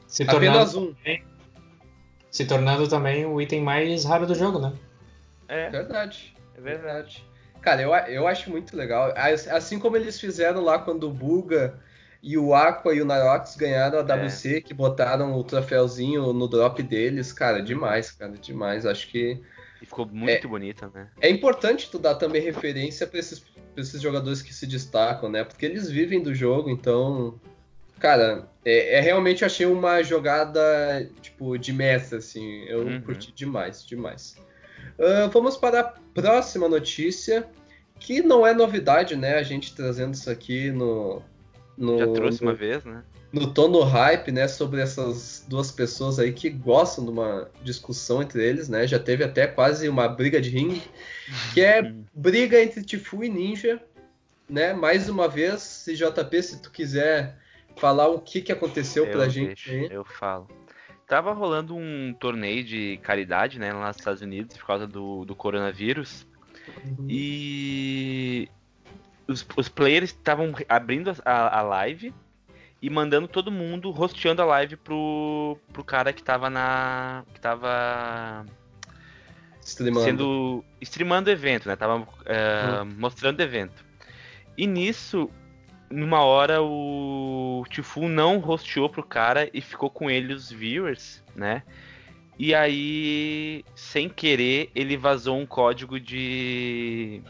Se 0.07 0.25
tornando, 0.25 0.47
Apenas 0.57 0.75
um. 0.75 0.95
se 2.31 2.45
tornando 2.45 2.87
também 2.87 3.25
o 3.25 3.41
item 3.41 3.61
mais 3.61 4.05
raro 4.05 4.25
do 4.25 4.35
jogo, 4.35 4.59
né? 4.59 4.73
É, 5.47 5.69
Verdade. 5.69 6.33
é 6.57 6.61
verdade. 6.61 7.25
Cara, 7.61 7.81
eu, 7.81 7.93
eu 7.93 8.27
acho 8.27 8.49
muito 8.49 8.75
legal. 8.77 9.11
As- 9.15 9.47
Assim 9.47 9.79
como 9.79 9.97
eles 9.97 10.19
fizeram 10.19 10.61
lá 10.63 10.79
quando 10.79 11.05
o 11.07 11.11
Buga 11.13 11.79
e 12.21 12.37
o 12.37 12.53
Aqua 12.53 12.93
e 12.93 13.01
o 13.01 13.05
Narox 13.05 13.55
ganharam 13.55 13.99
a 13.99 14.01
WC, 14.03 14.61
que 14.61 14.73
botaram 14.73 15.35
o 15.37 15.43
troféuzinho 15.43 16.31
no 16.33 16.47
drop 16.47 16.81
deles. 16.83 17.33
Cara, 17.33 17.61
demais, 17.61 18.11
cara, 18.11 18.33
demais. 18.33 18.85
Acho 18.85 19.07
que 19.07 19.41
E 19.81 19.85
ficou 19.85 20.05
muito 20.05 20.47
bonita, 20.47 20.89
né? 20.93 21.09
é 21.19 21.29
importante 21.29 21.89
tu 21.89 21.99
dar 21.99 22.15
também 22.15 22.41
referência 22.41 23.05
pra 23.07 23.19
esses, 23.19 23.39
pra 23.39 23.81
esses 23.81 24.01
jogadores 24.01 24.41
que 24.41 24.53
se 24.53 24.65
destacam, 24.67 25.29
né? 25.29 25.43
Porque 25.43 25.65
eles 25.65 25.89
vivem 25.89 26.21
do 26.21 26.33
jogo, 26.33 26.69
então. 26.69 27.39
Cara, 27.99 28.47
é, 28.67 28.95
é 28.97 28.99
realmente 28.99 29.45
achei 29.45 29.65
uma 29.65 30.03
jogada, 30.03 31.09
tipo, 31.21 31.57
de 31.57 31.71
mestre, 31.71 32.17
assim. 32.17 32.65
Eu 32.65 32.85
Uhum. 32.85 33.01
curti 33.01 33.31
demais, 33.31 33.85
demais. 33.85 34.35
Ah, 34.99 35.29
vamos 35.31 35.55
para 35.55 35.79
a 35.79 35.83
próxima 35.83 36.67
notícia, 36.67 37.47
que 37.97 38.21
não 38.21 38.45
é 38.45 38.53
novidade, 38.53 39.15
né? 39.15 39.35
A 39.35 39.43
gente 39.43 39.73
trazendo 39.73 40.13
isso 40.15 40.29
aqui 40.29 40.69
no. 40.69 41.21
no 41.77 41.97
Já 41.97 42.07
trouxe 42.07 42.43
no, 42.43 42.49
uma 42.49 42.55
vez, 42.55 42.83
né? 42.83 43.03
no 43.31 43.53
tono 43.53 43.81
hype, 43.83 44.31
né, 44.31 44.47
sobre 44.47 44.81
essas 44.81 45.45
duas 45.47 45.69
pessoas 45.69 46.17
aí 46.17 46.31
que 46.31 46.49
gostam 46.49 47.03
de 47.03 47.11
uma 47.11 47.49
discussão 47.61 48.21
entre 48.21 48.43
eles, 48.43 48.69
né? 48.69 48.87
Já 48.87 48.97
teve 48.99 49.23
até 49.23 49.45
quase 49.45 49.87
uma 49.87 50.07
briga 50.07 50.39
de 50.41 50.49
ringue, 50.49 50.81
que 51.53 51.61
é 51.61 51.93
briga 52.13 52.61
entre 52.61 52.83
Tifu 52.83 53.23
e 53.23 53.29
Ninja, 53.29 53.81
né? 54.49 54.73
Mais 54.73 55.09
uma 55.09 55.27
vez, 55.27 55.85
CJP, 55.85 56.43
se 56.43 56.61
tu 56.61 56.71
quiser 56.71 57.37
falar 57.77 58.07
o 58.07 58.19
que 58.19 58.41
que 58.41 58.51
aconteceu 58.51 59.05
pra 59.07 59.25
eu 59.25 59.29
gente 59.29 59.69
deixo, 59.69 59.71
aí. 59.71 59.87
eu 59.91 60.03
falo. 60.03 60.47
Tava 61.05 61.31
rolando 61.31 61.75
um 61.75 62.13
torneio 62.19 62.63
de 62.63 62.99
caridade, 63.01 63.57
né, 63.57 63.71
lá 63.71 63.87
nos 63.87 63.97
Estados 63.97 64.21
Unidos, 64.21 64.57
por 64.57 64.67
causa 64.67 64.85
do, 64.85 65.23
do 65.23 65.35
coronavírus. 65.35 66.27
Uhum. 66.85 67.07
E 67.09 68.49
os, 69.27 69.45
os 69.55 69.69
players 69.69 70.09
estavam 70.09 70.53
abrindo 70.67 71.15
a, 71.23 71.59
a 71.59 71.61
live 71.61 72.13
e 72.81 72.89
mandando 72.89 73.27
todo 73.27 73.51
mundo, 73.51 73.89
rosteando 73.91 74.41
a 74.41 74.45
live 74.45 74.75
pro, 74.77 75.57
pro 75.73 75.83
cara 75.83 76.13
que 76.13 76.21
tava 76.21 76.49
na. 76.49 77.23
que 77.33 77.39
tava 77.39 78.45
Streamando. 79.61 80.05
sendo. 80.05 80.65
streamando 80.81 81.29
o 81.29 81.33
evento, 81.33 81.67
né? 81.67 81.75
Tava 81.75 82.07
é, 82.25 82.83
mostrando 82.83 83.39
o 83.39 83.43
evento. 83.43 83.85
E 84.57 84.65
nisso, 84.67 85.29
numa 85.89 86.21
hora, 86.21 86.61
o 86.61 87.63
Tifu 87.69 88.07
não 88.07 88.39
rosteou 88.39 88.89
pro 88.89 89.03
cara 89.03 89.49
e 89.53 89.61
ficou 89.61 89.89
com 89.89 90.09
ele 90.09 90.33
os 90.33 90.51
viewers, 90.51 91.23
né? 91.35 91.63
E 92.39 92.53
aí, 92.53 93.65
sem 93.75 94.07
querer, 94.07 94.69
ele 94.75 94.95
vazou 94.95 95.37
um 95.37 95.45
código 95.45 95.99
de. 95.99 97.21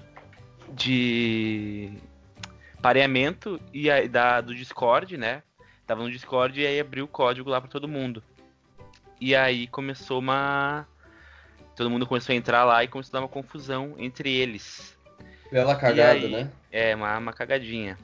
de. 0.70 1.92
pareamento 2.82 3.60
e 3.74 3.90
aí, 3.90 4.08
da, 4.08 4.42
do 4.42 4.54
Discord, 4.54 5.16
né? 5.18 5.44
Tava 5.86 6.04
no 6.04 6.12
Discord 6.12 6.60
e 6.60 6.68
aí 6.68 6.80
abriu 6.80 7.06
o 7.06 7.08
código 7.08 7.50
lá 7.50 7.62
pra 7.62 7.70
todo 7.70 7.88
mundo. 7.88 8.22
E 9.22 9.34
aí 9.34 9.68
começou 9.68 10.20
uma. 10.20 10.86
Todo 11.76 11.90
mundo 11.90 12.06
começou 12.06 12.34
a 12.34 12.36
entrar 12.36 12.66
lá 12.66 12.84
e 12.84 12.88
começou 12.88 13.12
a 13.12 13.14
dar 13.20 13.22
uma 13.22 13.32
confusão 13.32 13.96
entre 13.98 14.36
eles. 14.36 14.98
Bela 15.50 15.76
cagada, 15.76 16.20
aí- 16.20 16.30
né? 16.30 16.52
É, 16.70 16.94
uma, 16.94 17.18
uma 17.18 17.32
cagadinha. 17.32 17.98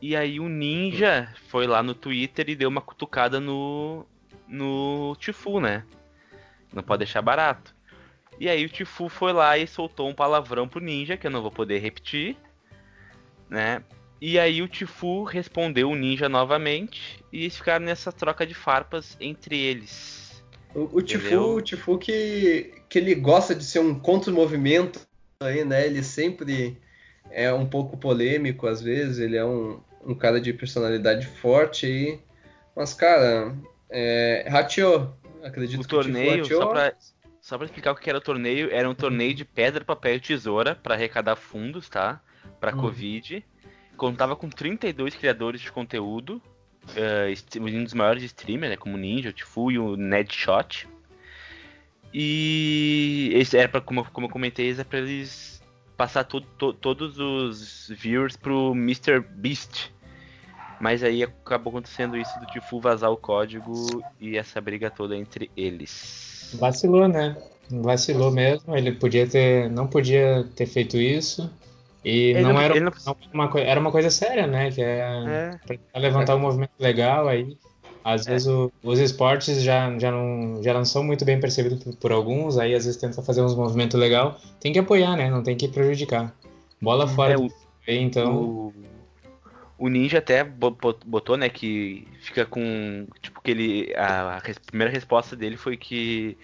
E 0.00 0.16
aí 0.16 0.40
o 0.40 0.48
Ninja 0.48 1.32
foi 1.48 1.66
lá 1.66 1.82
no 1.82 1.94
Twitter 1.94 2.48
e 2.48 2.56
deu 2.56 2.68
uma 2.68 2.80
cutucada 2.80 3.38
no. 3.38 4.06
no 4.48 5.14
Tifu, 5.18 5.60
né? 5.60 5.84
Não 6.72 6.82
pode 6.82 7.00
deixar 7.00 7.20
barato. 7.20 7.74
E 8.38 8.48
aí 8.48 8.64
o 8.64 8.68
Tifu 8.68 9.10
foi 9.10 9.32
lá 9.32 9.58
e 9.58 9.66
soltou 9.66 10.08
um 10.08 10.14
palavrão 10.14 10.66
pro 10.66 10.80
Ninja, 10.80 11.16
que 11.16 11.26
eu 11.26 11.30
não 11.30 11.42
vou 11.42 11.50
poder 11.50 11.78
repetir, 11.78 12.36
né? 13.50 13.82
E 14.18 14.38
aí 14.38 14.62
o 14.62 14.68
Tifu 14.68 15.24
respondeu 15.24 15.90
o 15.90 15.94
Ninja 15.94 16.28
novamente 16.28 17.22
e 17.30 17.42
eles 17.42 17.56
ficaram 17.56 17.84
nessa 17.84 18.10
troca 18.10 18.46
de 18.46 18.54
farpas 18.54 19.16
entre 19.20 19.58
eles. 19.58 20.42
O, 20.74 20.98
o 20.98 21.02
Tifu, 21.02 21.56
o 21.56 21.60
Tifu 21.60 21.98
que, 21.98 22.72
que 22.88 22.98
ele 22.98 23.14
gosta 23.14 23.54
de 23.54 23.64
ser 23.64 23.80
um 23.80 23.98
contra-movimento 23.98 25.00
aí, 25.42 25.64
né? 25.64 25.86
Ele 25.86 26.02
sempre 26.02 26.78
é 27.30 27.52
um 27.52 27.66
pouco 27.66 27.96
polêmico 27.96 28.66
às 28.66 28.80
vezes, 28.80 29.18
ele 29.18 29.36
é 29.36 29.44
um, 29.44 29.80
um 30.04 30.14
cara 30.14 30.40
de 30.40 30.52
personalidade 30.52 31.26
forte 31.26 31.86
aí. 31.86 32.20
Mas, 32.76 32.94
cara, 32.94 33.54
é, 33.90 34.46
rateou. 34.48 35.14
Acredito 35.42 35.80
O 35.82 35.86
que 35.88 35.94
o 35.94 35.98
torneio, 36.02 36.42
rateou. 36.42 36.62
só 36.62 36.68
pra, 36.68 36.92
só 37.40 37.56
pra 37.58 37.64
explicar 37.66 37.92
o 37.92 37.96
que 37.96 38.08
era 38.08 38.18
o 38.18 38.22
torneio, 38.22 38.68
era 38.72 38.88
um 38.88 38.94
torneio 38.94 39.34
de 39.34 39.44
pedra, 39.44 39.84
papel 39.84 40.16
e 40.16 40.20
tesoura 40.20 40.74
pra 40.74 40.94
arrecadar 40.94 41.36
fundos, 41.36 41.88
tá? 41.88 42.20
Pra 42.60 42.74
Uhum. 42.74 42.80
Covid. 42.82 43.44
Contava 43.96 44.34
com 44.36 44.48
32 44.48 45.14
criadores 45.14 45.60
de 45.60 45.70
conteúdo, 45.72 46.40
st- 47.36 47.58
um 47.60 47.84
dos 47.84 47.92
maiores 47.94 48.22
streamers, 48.22 48.70
né? 48.70 48.76
Como 48.76 48.94
o 48.96 48.98
Ninja, 48.98 49.28
o 49.30 49.32
Tifu 49.32 49.70
e 49.70 49.78
o 49.78 49.96
Nedshot. 49.96 50.88
E 52.12 53.30
esse 53.34 53.56
era 53.56 53.68
pra, 53.68 53.80
como, 53.80 54.04
como 54.10 54.26
eu 54.26 54.30
comentei, 54.30 54.70
é 54.72 54.84
pra 54.84 54.98
eles 54.98 55.59
passar 56.00 56.24
to- 56.24 56.40
to- 56.40 56.72
todos 56.72 57.18
os 57.18 57.92
viewers 57.94 58.34
pro 58.34 58.72
Mr. 58.72 59.20
Beast. 59.20 59.90
Mas 60.80 61.02
aí 61.02 61.22
acabou 61.22 61.72
acontecendo 61.72 62.16
isso 62.16 62.40
do 62.40 62.46
Tifu 62.46 62.80
vazar 62.80 63.10
o 63.10 63.18
código 63.18 64.02
e 64.18 64.38
essa 64.38 64.62
briga 64.62 64.90
toda 64.90 65.14
entre 65.14 65.50
eles. 65.54 66.56
Vacilou, 66.58 67.06
né? 67.06 67.36
Vacilou 67.70 68.30
mesmo. 68.30 68.74
Ele 68.74 68.92
podia 68.92 69.26
ter, 69.26 69.68
não 69.70 69.86
podia 69.86 70.48
ter 70.56 70.64
feito 70.64 70.96
isso. 70.96 71.50
E 72.02 72.30
Ele 72.30 72.40
não, 72.44 72.58
era 72.58 72.80
não- 72.80 72.92
não 73.06 73.16
uma 73.34 73.48
coisa, 73.48 73.66
era 73.68 73.78
uma 73.78 73.92
coisa 73.92 74.08
séria, 74.10 74.46
né? 74.46 74.70
Que 74.70 74.80
é, 74.82 75.58
É. 75.92 75.98
levantar 76.00 76.34
um 76.34 76.38
movimento 76.40 76.72
legal 76.78 77.28
aí. 77.28 77.58
Às 78.02 78.24
vezes 78.24 78.46
o- 78.48 78.72
os 78.82 78.98
esportes 78.98 79.62
já, 79.62 79.96
já, 79.98 80.10
não, 80.10 80.62
já 80.62 80.72
não 80.72 80.84
são 80.84 81.04
muito 81.04 81.24
bem 81.24 81.38
percebidos 81.38 81.82
por, 81.84 81.94
por 81.96 82.12
alguns, 82.12 82.56
aí 82.58 82.74
às 82.74 82.84
vezes 82.86 83.00
tenta 83.00 83.22
fazer 83.22 83.42
uns 83.42 83.54
movimentos 83.54 83.98
legal. 83.98 84.40
Tem 84.58 84.72
que 84.72 84.78
apoiar, 84.78 85.16
né? 85.16 85.30
Não 85.30 85.42
tem 85.42 85.56
que 85.56 85.68
prejudicar. 85.68 86.34
Bola 86.80 87.06
fora 87.06 87.34
É, 87.34 87.36
o- 87.36 87.50
então. 87.88 88.34
O, 88.34 88.74
o 89.78 89.88
Ninja 89.88 90.18
até 90.18 90.42
bo- 90.44 90.70
bo- 90.70 90.98
botou, 91.04 91.36
né, 91.36 91.48
que 91.48 92.06
fica 92.20 92.46
com. 92.46 93.06
Tipo, 93.20 93.40
que 93.42 93.50
ele. 93.50 93.94
A, 93.94 94.38
a 94.38 94.40
primeira 94.66 94.92
resposta 94.92 95.36
dele 95.36 95.56
foi 95.56 95.76
que 95.76 96.36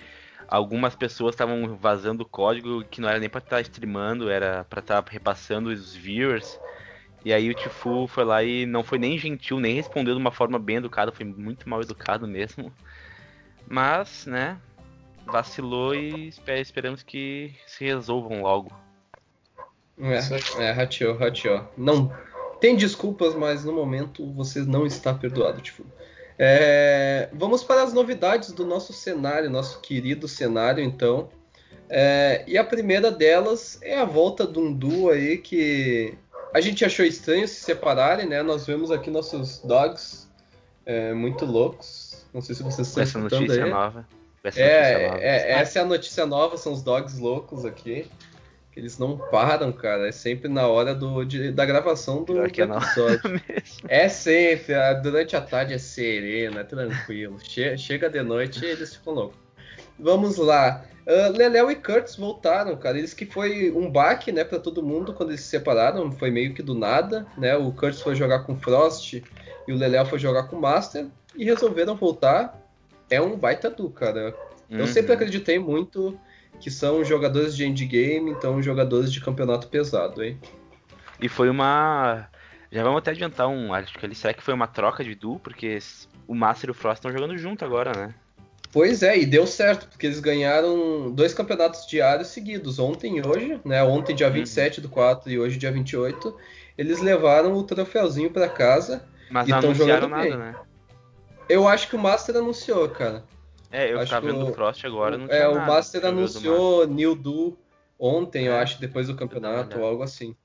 algumas 0.48 0.94
pessoas 0.94 1.34
estavam 1.34 1.76
vazando 1.76 2.24
código 2.24 2.84
que 2.84 3.00
não 3.00 3.08
era 3.08 3.18
nem 3.18 3.28
pra 3.28 3.38
estar 3.40 3.60
streamando, 3.62 4.30
era 4.30 4.64
pra 4.64 4.80
estar 4.80 5.02
repassando 5.08 5.70
os 5.70 5.94
viewers. 5.94 6.58
E 7.26 7.32
aí 7.32 7.50
o 7.50 7.54
Tifu 7.56 8.06
foi 8.06 8.24
lá 8.24 8.44
e 8.44 8.64
não 8.66 8.84
foi 8.84 9.00
nem 9.00 9.18
gentil, 9.18 9.58
nem 9.58 9.74
respondeu 9.74 10.14
de 10.14 10.20
uma 10.20 10.30
forma 10.30 10.60
bem 10.60 10.76
educada, 10.76 11.10
foi 11.10 11.26
muito 11.26 11.68
mal 11.68 11.82
educado 11.82 12.24
mesmo. 12.24 12.72
Mas, 13.66 14.26
né, 14.26 14.56
vacilou 15.26 15.92
e 15.92 16.28
espe- 16.28 16.60
esperamos 16.60 17.02
que 17.02 17.52
se 17.66 17.84
resolvam 17.84 18.42
logo. 18.42 18.70
É, 19.98 20.62
é, 20.62 20.70
rateou. 20.70 21.18
Não, 21.76 22.12
tem 22.60 22.76
desculpas, 22.76 23.34
mas 23.34 23.64
no 23.64 23.72
momento 23.72 24.32
você 24.32 24.60
não 24.60 24.86
está 24.86 25.12
perdoado, 25.12 25.60
tipo. 25.60 25.84
É, 26.38 27.28
vamos 27.32 27.64
para 27.64 27.82
as 27.82 27.92
novidades 27.92 28.52
do 28.52 28.64
nosso 28.64 28.92
cenário, 28.92 29.50
nosso 29.50 29.80
querido 29.80 30.28
cenário, 30.28 30.80
então. 30.80 31.28
É, 31.88 32.44
e 32.46 32.56
a 32.56 32.62
primeira 32.62 33.10
delas 33.10 33.80
é 33.82 33.98
a 33.98 34.04
volta 34.04 34.46
de 34.46 34.60
um 34.60 34.72
duo 34.72 35.10
aí 35.10 35.38
que 35.38 36.16
a 36.56 36.60
gente 36.60 36.84
achou 36.84 37.04
estranho 37.04 37.46
se 37.46 37.56
separarem, 37.60 38.26
né? 38.26 38.42
Nós 38.42 38.66
vemos 38.66 38.90
aqui 38.90 39.10
nossos 39.10 39.58
dogs 39.60 40.28
é, 40.84 41.12
muito 41.12 41.44
loucos. 41.44 42.24
Não 42.32 42.40
sei 42.40 42.54
se 42.54 42.62
vocês 42.62 42.88
estão 42.88 43.02
essa 43.02 43.18
notícia 43.18 43.64
aí. 43.64 43.70
nova. 43.70 44.06
Essa 44.44 44.60
notícia 44.60 44.62
É, 44.62 45.08
nova. 45.08 45.20
é, 45.22 45.52
essa 45.52 45.78
é 45.78 45.82
a 45.82 45.84
notícia 45.84 46.26
nova, 46.26 46.56
são 46.56 46.72
os 46.72 46.82
dogs 46.82 47.18
loucos 47.20 47.64
aqui. 47.64 48.06
Eles 48.76 48.98
não 48.98 49.16
param, 49.16 49.72
cara. 49.72 50.06
É 50.06 50.12
sempre 50.12 50.48
na 50.50 50.66
hora 50.66 50.94
do, 50.94 51.24
de- 51.24 51.50
da 51.50 51.64
gravação 51.64 52.24
do, 52.24 52.34
do 52.34 52.66
não. 52.66 52.76
episódio. 52.78 53.20
É 53.88 54.08
sempre, 54.08 54.74
durante 55.02 55.34
a 55.34 55.40
tarde 55.40 55.72
é 55.74 55.78
sereno, 55.78 56.58
é 56.58 56.64
tranquilo. 56.64 57.38
Che- 57.42 57.78
chega 57.78 58.10
de 58.10 58.22
noite 58.22 58.62
e 58.64 58.68
eles 58.68 58.94
ficam 58.94 59.14
loucos. 59.14 59.38
Vamos 59.98 60.36
lá. 60.38 60.84
Ah, 61.08 61.28
Leléo 61.28 61.70
e 61.70 61.76
Kurtz 61.76 62.16
voltaram, 62.16 62.76
cara. 62.76 62.98
Eles 62.98 63.14
que 63.14 63.24
foi 63.26 63.70
um 63.70 63.90
baque, 63.90 64.32
né, 64.32 64.44
pra 64.44 64.58
todo 64.58 64.82
mundo 64.82 65.14
quando 65.14 65.30
eles 65.30 65.40
se 65.42 65.48
separaram. 65.48 66.10
Foi 66.12 66.30
meio 66.30 66.52
que 66.54 66.62
do 66.62 66.74
nada, 66.74 67.26
né? 67.38 67.56
O 67.56 67.70
Kurtz 67.72 68.00
foi 68.02 68.14
jogar 68.14 68.40
com 68.40 68.56
Frost 68.56 69.14
e 69.66 69.72
o 69.72 69.76
Leléo 69.76 70.04
foi 70.06 70.18
jogar 70.18 70.44
com 70.44 70.58
Master 70.58 71.06
e 71.36 71.44
resolveram 71.44 71.94
voltar. 71.96 72.60
É 73.08 73.20
um 73.20 73.36
baita 73.36 73.70
du, 73.70 73.88
cara. 73.90 74.34
Eu 74.68 74.80
Uhum. 74.80 74.86
sempre 74.86 75.12
acreditei 75.12 75.58
muito 75.60 76.18
que 76.58 76.70
são 76.70 77.04
jogadores 77.04 77.54
de 77.56 77.64
endgame, 77.64 78.30
então 78.32 78.60
jogadores 78.60 79.12
de 79.12 79.20
campeonato 79.20 79.68
pesado, 79.68 80.24
hein? 80.24 80.38
E 81.20 81.28
foi 81.28 81.48
uma. 81.48 82.28
Já 82.72 82.82
vamos 82.82 82.98
até 82.98 83.12
adiantar 83.12 83.46
um. 83.48 83.72
Acho 83.72 83.96
que 83.96 84.04
ele 84.04 84.14
será 84.14 84.34
que 84.34 84.42
foi 84.42 84.52
uma 84.54 84.66
troca 84.66 85.04
de 85.04 85.14
duo, 85.14 85.38
porque 85.38 85.78
o 86.26 86.34
Master 86.34 86.68
e 86.68 86.70
o 86.72 86.74
Frost 86.74 86.98
estão 86.98 87.12
jogando 87.12 87.38
junto 87.38 87.64
agora, 87.64 87.92
né? 87.92 88.14
Pois 88.76 89.02
é, 89.02 89.16
e 89.16 89.24
deu 89.24 89.46
certo, 89.46 89.88
porque 89.88 90.04
eles 90.06 90.20
ganharam 90.20 91.10
dois 91.10 91.32
campeonatos 91.32 91.86
diários 91.86 92.28
seguidos, 92.28 92.78
ontem 92.78 93.16
e 93.16 93.26
hoje, 93.26 93.58
né? 93.64 93.82
Ontem, 93.82 94.14
dia 94.14 94.28
27 94.28 94.82
do 94.82 94.88
4 94.90 95.30
e 95.30 95.38
hoje, 95.38 95.56
dia 95.56 95.72
28. 95.72 96.36
Eles 96.76 97.00
levaram 97.00 97.54
o 97.54 97.62
troféuzinho 97.64 98.30
pra 98.30 98.50
casa. 98.50 99.02
Mas 99.30 99.48
E 99.48 99.50
não 99.50 99.58
anunciaram 99.60 100.08
nada, 100.10 100.22
bem. 100.28 100.36
né? 100.36 100.54
Eu 101.48 101.66
acho 101.66 101.88
que 101.88 101.96
o 101.96 101.98
Master 101.98 102.36
anunciou, 102.36 102.86
cara. 102.90 103.24
É, 103.72 103.90
eu 103.90 103.98
Acho 103.98 104.10
tava 104.10 104.26
que 104.26 104.32
vendo 104.34 104.46
o- 104.46 104.52
Frost 104.52 104.84
agora, 104.84 105.16
não 105.16 105.26
é, 105.30 105.48
o 105.48 105.54
nada. 105.54 105.66
Master 105.72 106.02
eu 106.02 106.12
do 106.12 106.18
anunciou 106.18 106.86
New 106.86 107.14
Du 107.14 107.56
ontem, 107.98 108.44
eu 108.44 108.52
É. 108.52 108.60
acho, 108.60 108.78
depois 108.78 109.06
do 109.06 109.16
campeonato, 109.16 109.78
ou 109.78 109.86
algo 109.86 110.02
assim. 110.02 110.36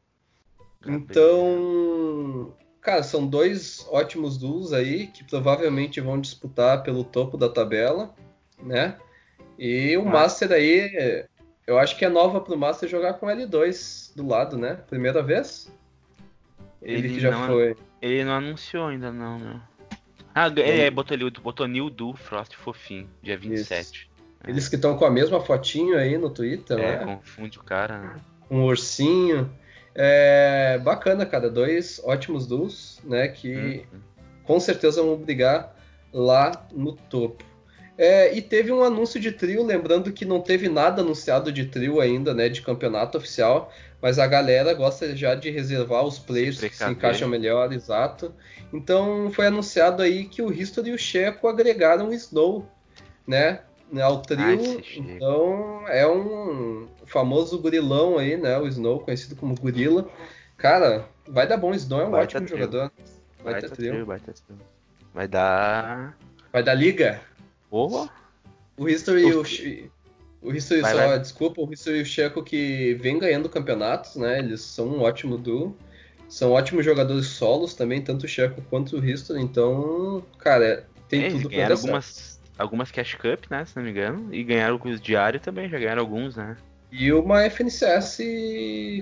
Então, 0.87 2.53
cara, 2.81 3.03
são 3.03 3.25
dois 3.27 3.85
ótimos 3.89 4.37
duos 4.37 4.73
aí 4.73 5.07
que 5.07 5.23
provavelmente 5.23 6.01
vão 6.01 6.19
disputar 6.19 6.83
pelo 6.83 7.03
topo 7.03 7.37
da 7.37 7.47
tabela, 7.49 8.13
né? 8.61 8.97
E 9.57 9.95
o 9.97 10.01
Ah. 10.07 10.11
Master 10.11 10.51
aí, 10.51 11.25
eu 11.67 11.77
acho 11.77 11.97
que 11.97 12.03
é 12.05 12.09
nova 12.09 12.41
pro 12.41 12.57
Master 12.57 12.89
jogar 12.89 13.13
com 13.15 13.27
L2 13.27 14.11
do 14.15 14.27
lado, 14.27 14.57
né? 14.57 14.75
Primeira 14.89 15.21
vez? 15.21 15.71
Ele, 16.81 16.97
Ele 17.07 17.09
que 17.15 17.19
já 17.19 17.31
não- 17.31 17.47
foi. 17.47 17.75
Ele 18.01 18.23
não 18.23 18.33
anunciou 18.33 18.87
ainda, 18.87 19.11
não, 19.11 19.37
não. 19.37 19.61
Ah, 20.33 20.47
é, 20.57 20.89
botou 20.89 21.13
ali, 21.13 21.29
botou 21.29 21.67
New 21.67 21.89
Du 21.89 22.13
Frost 22.13 22.55
fofinho, 22.55 23.07
dia 23.21 23.37
27. 23.37 24.09
Eles 24.47 24.67
que 24.67 24.75
estão 24.75 24.97
com 24.97 25.05
a 25.05 25.11
mesma 25.11 25.39
fotinho 25.41 25.95
aí 25.97 26.17
no 26.17 26.29
Twitter, 26.31 26.79
É, 26.79 26.97
né? 26.97 27.05
confunde 27.05 27.59
o 27.59 27.63
cara. 27.63 27.99
né? 27.99 28.15
um 28.49 28.63
ursinho. 28.63 29.49
É 29.93 30.79
bacana, 30.83 31.25
cara. 31.25 31.49
Dois 31.49 32.01
ótimos 32.03 32.47
duos, 32.47 32.99
né? 33.03 33.27
Que 33.27 33.85
Uhum. 33.91 33.99
com 34.43 34.59
certeza 34.59 35.01
vão 35.01 35.17
brigar 35.17 35.75
lá 36.13 36.65
no 36.71 36.93
topo. 36.93 37.43
É, 37.97 38.33
e 38.35 38.41
teve 38.41 38.71
um 38.71 38.83
anúncio 38.83 39.19
de 39.19 39.31
trio, 39.31 39.63
lembrando 39.63 40.11
que 40.11 40.25
não 40.25 40.41
teve 40.41 40.67
nada 40.67 41.01
anunciado 41.01 41.51
de 41.51 41.65
trio 41.65 41.99
ainda, 42.01 42.33
né? 42.33 42.49
De 42.49 42.61
campeonato 42.61 43.17
oficial, 43.17 43.71
mas 44.01 44.17
a 44.17 44.25
galera 44.25 44.73
gosta 44.73 45.15
já 45.15 45.35
de 45.35 45.51
reservar 45.51 46.03
os 46.03 46.17
players 46.17 46.59
que 46.59 46.75
se 46.75 46.83
encaixam 46.89 47.27
melhor, 47.27 47.71
exato. 47.71 48.33
Então 48.73 49.29
foi 49.31 49.47
anunciado 49.47 50.01
aí 50.01 50.25
que 50.25 50.41
o 50.41 50.51
History 50.51 50.89
e 50.89 50.93
o 50.93 50.97
Checo 50.97 51.47
agregaram 51.47 52.09
o 52.09 52.13
Snow, 52.13 52.65
né? 53.27 53.59
Ao 53.99 54.21
trio. 54.21 54.39
Ai, 54.41 54.83
então 54.95 55.83
é 55.87 56.07
um 56.07 56.87
famoso 57.05 57.59
gurilão 57.59 58.17
aí, 58.17 58.37
né? 58.37 58.57
O 58.57 58.67
Snow, 58.67 58.99
conhecido 58.99 59.35
como 59.35 59.55
gorila. 59.55 60.09
Cara, 60.57 61.07
vai 61.27 61.47
dar 61.47 61.57
bom. 61.57 61.71
O 61.71 61.75
Snow 61.75 62.01
é 62.01 62.05
um 62.05 62.13
ótimo 62.13 62.47
jogador. 62.47 62.91
Vai, 63.43 63.53
Vai 63.53 63.61
ter 63.61 63.71
trio. 63.71 63.91
trio, 63.91 64.05
vai 64.05 64.19
ter 64.19 64.33
trio. 64.33 64.59
Vai 65.13 65.27
dar. 65.27 66.17
Vai 66.53 66.63
dar 66.63 66.73
liga. 66.73 67.19
Oh, 67.69 68.07
O 68.77 68.87
History 68.87 69.27
e 69.27 69.33
o, 69.33 69.41
o 70.41 70.53
History 70.53 70.81
Vai, 70.81 70.91
só, 70.91 71.07
vai. 71.07 71.19
desculpa, 71.19 71.61
o 71.61 71.73
History 71.73 71.99
e 71.99 72.01
o 72.01 72.05
Checo 72.05 72.43
que 72.43 72.93
vem 72.95 73.17
ganhando 73.19 73.49
campeonatos, 73.49 74.15
né? 74.15 74.39
Eles 74.39 74.61
são 74.61 74.87
um 74.87 75.01
ótimo 75.01 75.37
duo. 75.37 75.75
São 76.29 76.51
ótimos 76.51 76.85
jogadores 76.85 77.27
solos 77.27 77.73
também, 77.73 78.01
tanto 78.01 78.25
o 78.25 78.29
Checo 78.29 78.61
quanto 78.69 78.97
o 78.97 79.05
History. 79.05 79.41
Então, 79.41 80.23
cara, 80.37 80.87
tem 81.09 81.23
é, 81.23 81.25
eles 81.27 81.41
tudo 81.41 81.49
pra 81.53 81.67
dar 81.67 81.73
algumas, 81.75 82.30
algumas 82.57 82.91
Cash 82.91 83.15
Cup, 83.15 83.45
né? 83.49 83.65
Se 83.65 83.75
não 83.75 83.83
me 83.83 83.91
engano. 83.91 84.33
E 84.33 84.43
ganharam 84.43 84.77
com 84.77 84.89
os 84.89 84.99
diários 85.01 85.41
também, 85.43 85.69
já 85.69 85.77
ganharam 85.79 86.01
alguns, 86.01 86.35
né? 86.35 86.55
E 86.91 87.11
uma 87.13 87.43
FNCS 87.45 88.17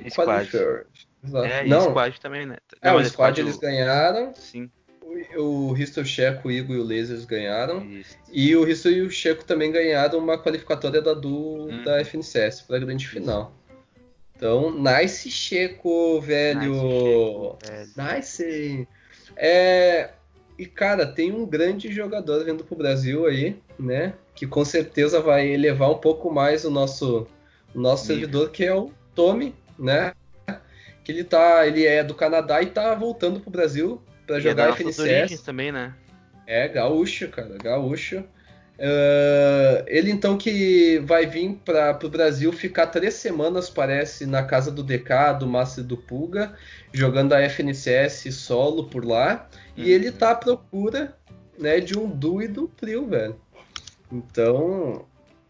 Squad. 0.10 0.26
Qualifier. 0.52 0.86
Exato. 1.24 1.46
É, 1.48 1.66
e 1.66 1.70
Não, 1.70 1.82
Squad 1.90 2.20
também, 2.22 2.46
né? 2.46 2.58
é, 2.82 2.88
Não, 2.88 2.96
o 2.96 3.00
mas 3.00 3.08
Squad 3.10 3.40
eles 3.42 3.58
ganharam. 3.58 4.34
Sim, 4.36 4.70
O, 5.36 5.72
o 5.72 5.78
History, 5.78 6.06
o 6.06 6.10
Checo, 6.10 6.48
o 6.48 6.52
Igor 6.52 6.76
e 6.76 6.80
o 6.80 6.84
Lasers 6.84 7.26
ganharam. 7.26 7.84
isso. 7.86 8.16
E 8.32 8.56
o 8.56 8.64
Risto 8.64 8.90
e 8.90 9.02
o 9.02 9.10
Checo 9.10 9.44
também 9.44 9.72
ganharam 9.72 10.20
uma 10.20 10.38
qualificatória 10.38 11.02
da 11.02 11.14
Du 11.16 11.68
Hum. 11.70 11.84
da 11.84 12.00
FNCS 12.00 12.62
para 12.62 12.78
a 12.78 12.80
grande 12.80 13.08
final. 13.08 13.54
Então, 14.36 14.72
nice 14.72 15.30
Checo, 15.32 16.22
velho. 16.22 17.58
Nice, 17.58 17.72
velho. 17.72 17.98
Nice. 18.16 18.88
É, 19.36 20.12
e 20.60 20.66
cara, 20.66 21.06
tem 21.06 21.32
um 21.32 21.46
grande 21.46 21.90
jogador 21.90 22.44
vindo 22.44 22.66
pro 22.66 22.76
Brasil 22.76 23.26
aí, 23.26 23.58
né? 23.80 24.14
Que 24.36 24.46
com 24.46 24.66
certeza 24.66 25.22
vai 25.22 25.48
elevar 25.48 25.90
um 25.90 25.98
pouco 25.98 26.30
mais 26.30 26.66
o 26.66 26.70
nosso, 26.70 27.26
o 27.74 27.80
nosso 27.80 28.08
servidor, 28.08 28.52
que 28.52 28.66
é 28.66 28.76
o 28.76 28.92
Tommy, 29.16 29.56
né? 29.78 30.14
Que 31.02 31.14
ele 31.14 31.24
tá, 31.24 31.66
ele 31.66 31.86
é 31.86 32.04
do 32.04 32.14
Canadá 32.14 32.62
e 32.62 32.66
tá 32.66 32.94
voltando 32.94 33.40
pro 33.40 33.50
Brasil 33.50 34.02
para 34.28 34.38
é 34.38 34.42
jogar 34.42 34.68
nossas 34.68 35.00
FNCS. 35.00 35.42
também, 35.42 35.72
né? 35.72 35.96
É, 36.46 36.68
gaúcho, 36.68 37.30
cara, 37.30 37.58
gaúcho. 37.58 38.22
Ah, 38.80 39.84
ele 39.88 40.10
então 40.10 40.38
que 40.38 41.00
vai 41.00 41.26
vir 41.26 41.60
para 41.66 42.00
o 42.02 42.10
Brasil 42.10 42.52
ficar 42.54 42.88
três 42.88 43.16
semanas, 43.16 43.70
parece, 43.70 44.26
na 44.26 44.44
casa 44.44 44.72
do 44.72 44.82
DK, 44.82 45.38
do 45.40 45.48
Massa 45.48 45.82
e 45.82 45.84
do 45.84 45.98
Puga, 45.98 46.54
jogando 46.94 47.34
a 47.34 47.42
FNCS 47.42 48.34
solo 48.34 48.86
por 48.86 49.06
lá. 49.06 49.48
Hum. 49.78 49.84
E 49.84 49.92
ele 49.92 50.12
tá 50.12 50.32
à 50.32 50.36
procura 50.36 51.16
né, 51.58 51.80
de 51.80 51.98
um 51.98 52.08
duo 52.10 52.42
e 52.42 52.48
do 52.48 52.68
trio, 52.68 53.08
velho. 53.08 53.40
Então, 54.12 55.06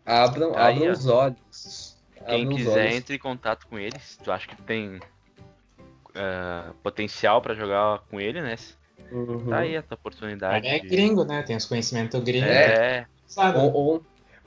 abram, 0.06 0.52
Tá 0.54 0.66
aí, 0.68 0.78
abram 0.78 0.92
os 0.92 1.06
olhos. 1.08 1.98
Quem 2.28 2.44
Abram 2.44 2.56
quiser, 2.58 2.86
olhos. 2.86 2.96
entre 2.96 3.16
em 3.16 3.20
contato 3.20 3.68
com 3.68 3.80
ele. 3.80 3.98
Se 4.00 4.18
tu 4.20 4.32
acha 4.32 4.48
que 4.48 4.62
tem 4.64 5.00
ah, 6.16 6.72
potencial 6.84 7.42
pra 7.42 7.54
jogar 7.54 8.00
com 8.10 8.20
ele, 8.20 8.42
né? 8.42 8.56
Uhum. 9.12 9.48
Tá 9.48 9.60
aí 9.60 9.78
a 9.78 9.82
tua 9.82 9.96
oportunidade. 9.96 10.68
É 10.68 10.80
de- 10.80 10.88
gringo, 10.88 11.24
né? 11.24 11.42
Tem 11.42 11.56
os 11.56 11.66
conhecimentos 11.66 12.22
gringos. 12.24 12.50
É, 12.50 13.06
sabe? 13.26 13.58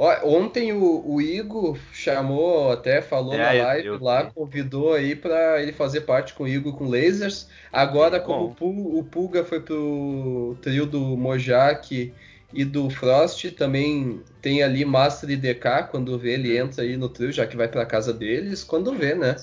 Ó, 0.05 0.27
ontem 0.29 0.73
o, 0.73 1.03
o 1.07 1.21
Igor 1.21 1.79
chamou, 1.93 2.73
até 2.73 3.01
falou 3.01 3.35
É, 3.35 3.38
na 3.38 3.55
eu- 3.55 3.65
live 3.65 3.87
eu 3.88 4.03
lá, 4.03 4.25
vi. 4.25 4.33
convidou 4.35 4.93
aí 4.95 5.15
pra 5.15 5.62
ele 5.62 5.73
fazer 5.73 6.03
parte 6.03 6.35
com 6.35 6.45
o 6.45 6.49
Igor 6.49 6.77
com 6.77 6.88
lasers. 6.88 7.49
Agora, 7.73 8.19
como 8.19 8.47
o, 8.47 8.55
Pu- 8.55 8.99
o 8.99 9.05
Pulga 9.05 9.45
foi 9.45 9.61
pro 9.61 10.57
trio 10.61 10.87
do 10.87 11.01
Mojak 11.17 12.12
e 12.53 12.65
do 12.65 12.91
Frost, 12.91 13.51
também 13.53 14.21
tem 14.43 14.62
ali 14.62 14.85
Master 14.85 15.31
e 15.31 15.37
DK, 15.37 15.85
quando 15.91 16.19
vê 16.19 16.33
ele 16.35 16.57
entra 16.59 16.83
aí 16.83 16.97
no 16.97 17.09
trio, 17.09 17.33
já 17.33 17.47
que 17.47 17.57
vai 17.57 17.69
pra 17.69 17.87
casa 17.87 18.12
deles, 18.12 18.62
quando 18.65 18.93
vê, 18.95 19.15
né? 19.15 19.37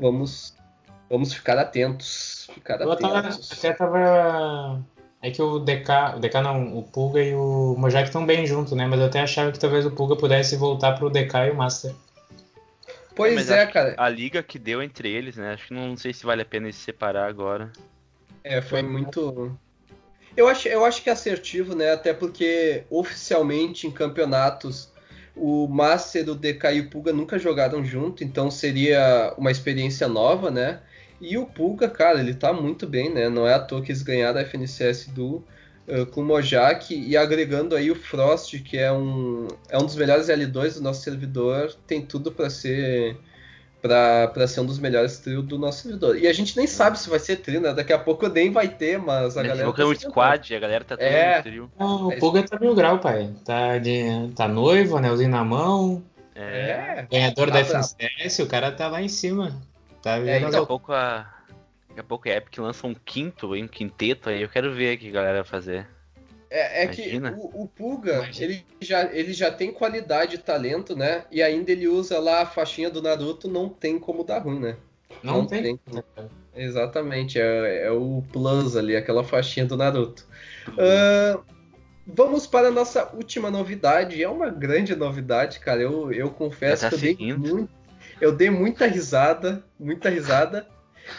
Vamos, 0.00 0.56
Vamos 1.10 1.32
ficar 1.32 1.56
atentos. 1.58 2.50
Ficar 2.52 2.80
Eu 2.82 2.94
tava, 2.96 3.18
atentos. 3.20 3.50
até 3.50 3.72
tava. 3.72 4.84
É 5.20 5.30
que 5.30 5.42
o 5.42 5.58
DK, 5.58 6.16
o 6.16 6.20
DK 6.20 6.40
não, 6.42 6.78
o 6.78 6.82
Pulga 6.82 7.20
e 7.20 7.34
o 7.34 7.74
Mojak 7.76 8.08
estão 8.08 8.24
bem 8.24 8.46
juntos, 8.46 8.72
né? 8.72 8.86
Mas 8.86 9.00
eu 9.00 9.06
até 9.06 9.20
achava 9.20 9.50
que 9.50 9.58
talvez 9.58 9.84
o 9.84 9.90
Pulga 9.90 10.14
pudesse 10.14 10.56
voltar 10.56 10.92
pro 10.92 11.10
DK 11.10 11.48
e 11.48 11.50
o 11.50 11.56
Master. 11.56 11.92
Pois 13.16 13.34
Mas 13.34 13.50
é, 13.50 13.66
que 13.66 13.72
cara. 13.72 13.94
A 13.96 14.08
liga 14.08 14.44
que 14.44 14.60
deu 14.60 14.80
entre 14.80 15.10
eles, 15.10 15.36
né? 15.36 15.54
Acho 15.54 15.66
que 15.66 15.74
não 15.74 15.96
sei 15.96 16.12
se 16.12 16.24
vale 16.24 16.42
a 16.42 16.44
pena 16.44 16.70
se 16.70 16.78
separar 16.78 17.28
agora. 17.28 17.72
É, 18.44 18.62
foi 18.62 18.80
muito. 18.80 19.58
Eu 20.36 20.46
acho, 20.46 20.68
eu 20.68 20.84
acho 20.84 21.02
que 21.02 21.10
é 21.10 21.12
assertivo, 21.12 21.74
né? 21.74 21.90
Até 21.90 22.14
porque 22.14 22.84
oficialmente 22.88 23.88
em 23.88 23.90
campeonatos 23.90 24.92
o 25.34 25.66
Master, 25.66 26.28
o 26.28 26.34
DK 26.34 26.64
e 26.74 26.80
o 26.80 26.90
Pulga 26.90 27.12
nunca 27.12 27.38
jogaram 27.38 27.84
junto, 27.84 28.22
então 28.22 28.50
seria 28.50 29.34
uma 29.36 29.50
experiência 29.50 30.06
nova, 30.08 30.50
né? 30.50 30.80
E 31.20 31.36
o 31.36 31.46
Pulga, 31.46 31.88
cara, 31.88 32.20
ele 32.20 32.34
tá 32.34 32.52
muito 32.52 32.86
bem, 32.86 33.12
né? 33.12 33.28
Não 33.28 33.46
é 33.46 33.54
à 33.54 33.58
toa 33.58 33.82
que 33.82 33.90
eles 33.90 34.02
ganharam 34.02 34.38
a 34.38 34.42
FNCS 34.44 35.08
do 35.08 35.42
uh, 35.88 36.06
com 36.12 36.20
o 36.20 36.24
Mojak 36.24 36.94
e 36.94 37.16
agregando 37.16 37.74
aí 37.74 37.90
o 37.90 37.96
Frost, 37.96 38.58
que 38.62 38.78
é 38.78 38.92
um, 38.92 39.48
é 39.68 39.76
um 39.76 39.84
dos 39.84 39.96
melhores 39.96 40.28
L2 40.28 40.74
do 40.74 40.82
nosso 40.82 41.02
servidor, 41.02 41.74
tem 41.86 42.00
tudo 42.02 42.30
para 42.30 42.48
ser 42.48 43.16
para 43.80 44.46
ser 44.48 44.60
um 44.60 44.66
dos 44.66 44.78
melhores 44.78 45.18
trio 45.18 45.40
do 45.40 45.56
nosso 45.56 45.82
servidor. 45.82 46.18
E 46.18 46.26
a 46.26 46.32
gente 46.32 46.56
nem 46.56 46.66
sabe 46.66 46.98
se 46.98 47.08
vai 47.08 47.18
ser 47.18 47.36
trio, 47.36 47.60
né? 47.60 47.72
Daqui 47.72 47.92
a 47.92 47.98
pouco 47.98 48.28
nem 48.28 48.50
vai 48.50 48.68
ter, 48.68 48.98
mas 48.98 49.36
a 49.36 49.42
Né, 49.42 49.48
galera. 49.50 49.70
Um 49.70 49.72
tá 49.72 49.94
se 49.94 50.00
squad, 50.08 50.54
a 50.54 50.58
galera 50.58 50.84
tá 50.84 50.96
todo 50.96 51.06
É. 51.06 51.36
no 51.36 51.42
trio. 51.42 51.70
Não, 51.78 52.12
É 52.12 52.16
o 52.16 52.18
Pulga 52.18 52.42
tá 52.42 52.58
mil 52.58 52.74
grau, 52.74 52.98
pai. 52.98 53.30
Tá, 53.44 53.78
de, 53.78 54.02
tá 54.34 54.48
noivo, 54.48 54.96
anelzinho 54.96 55.30
na 55.30 55.44
mão, 55.44 56.02
É. 56.34 56.40
É, 57.00 57.06
ganhador 57.10 57.48
Tá 57.48 57.54
da. 57.54 57.60
FNCS, 57.60 58.38
o 58.40 58.46
cara 58.46 58.70
tá 58.72 58.88
lá 58.88 59.00
em 59.02 59.08
cima. 59.08 59.56
Tá 60.02 60.16
as 60.16 60.24
Daqui 60.24 60.56
a 60.56 60.66
pouco 60.66 60.92
a. 60.92 61.34
Daqui 61.88 62.00
a 62.00 62.04
pouco 62.04 62.28
a 62.28 62.32
Epic 62.32 62.58
lança 62.58 62.86
um 62.86 62.94
quinto, 62.94 63.54
hein, 63.54 63.64
um 63.64 63.68
quinteto 63.68 64.28
aí. 64.28 64.42
Eu 64.42 64.48
quero 64.48 64.72
ver 64.72 64.96
o 64.96 64.98
que 64.98 65.08
a 65.08 65.12
galera 65.12 65.42
vai 65.42 65.50
fazer. 65.50 65.86
É, 66.50 66.84
é 66.84 66.86
que 66.86 67.02
o, 67.36 67.70
o 67.78 68.00
Imagina. 68.02 68.44
ele 68.44 68.64
já, 68.80 69.04
ele 69.12 69.32
já 69.34 69.50
tem 69.50 69.70
qualidade 69.70 70.36
e 70.36 70.38
talento, 70.38 70.96
né? 70.96 71.24
E 71.30 71.42
ainda 71.42 71.70
ele 71.70 71.86
usa 71.86 72.18
lá 72.18 72.42
a 72.42 72.46
faixinha 72.46 72.88
do 72.88 73.02
Naruto, 73.02 73.48
não 73.48 73.68
tem 73.68 73.98
como 73.98 74.24
dar 74.24 74.38
ruim, 74.38 74.58
né? 74.58 74.76
Não, 75.22 75.38
não 75.38 75.46
tem. 75.46 75.76
tem. 75.76 75.80
Exatamente, 76.56 77.38
é, 77.38 77.86
é 77.86 77.90
o 77.90 78.22
plus 78.32 78.76
ali, 78.76 78.96
aquela 78.96 79.22
faixinha 79.22 79.66
do 79.66 79.76
Naruto. 79.76 80.26
Ah, 80.78 81.40
vamos 82.06 82.46
para 82.46 82.68
a 82.68 82.72
nossa 82.72 83.10
última 83.14 83.50
novidade. 83.50 84.22
É 84.22 84.28
uma 84.28 84.48
grande 84.48 84.96
novidade, 84.96 85.60
cara. 85.60 85.82
Eu, 85.82 86.12
eu 86.12 86.30
confesso 86.30 86.82
tá 86.82 86.88
que 86.88 86.94
eu 86.94 87.00
dei, 87.16 87.36
muito, 87.36 87.70
eu 88.20 88.32
dei 88.32 88.50
muita 88.50 88.86
risada, 88.86 89.64
muita 89.78 90.08
risada, 90.08 90.66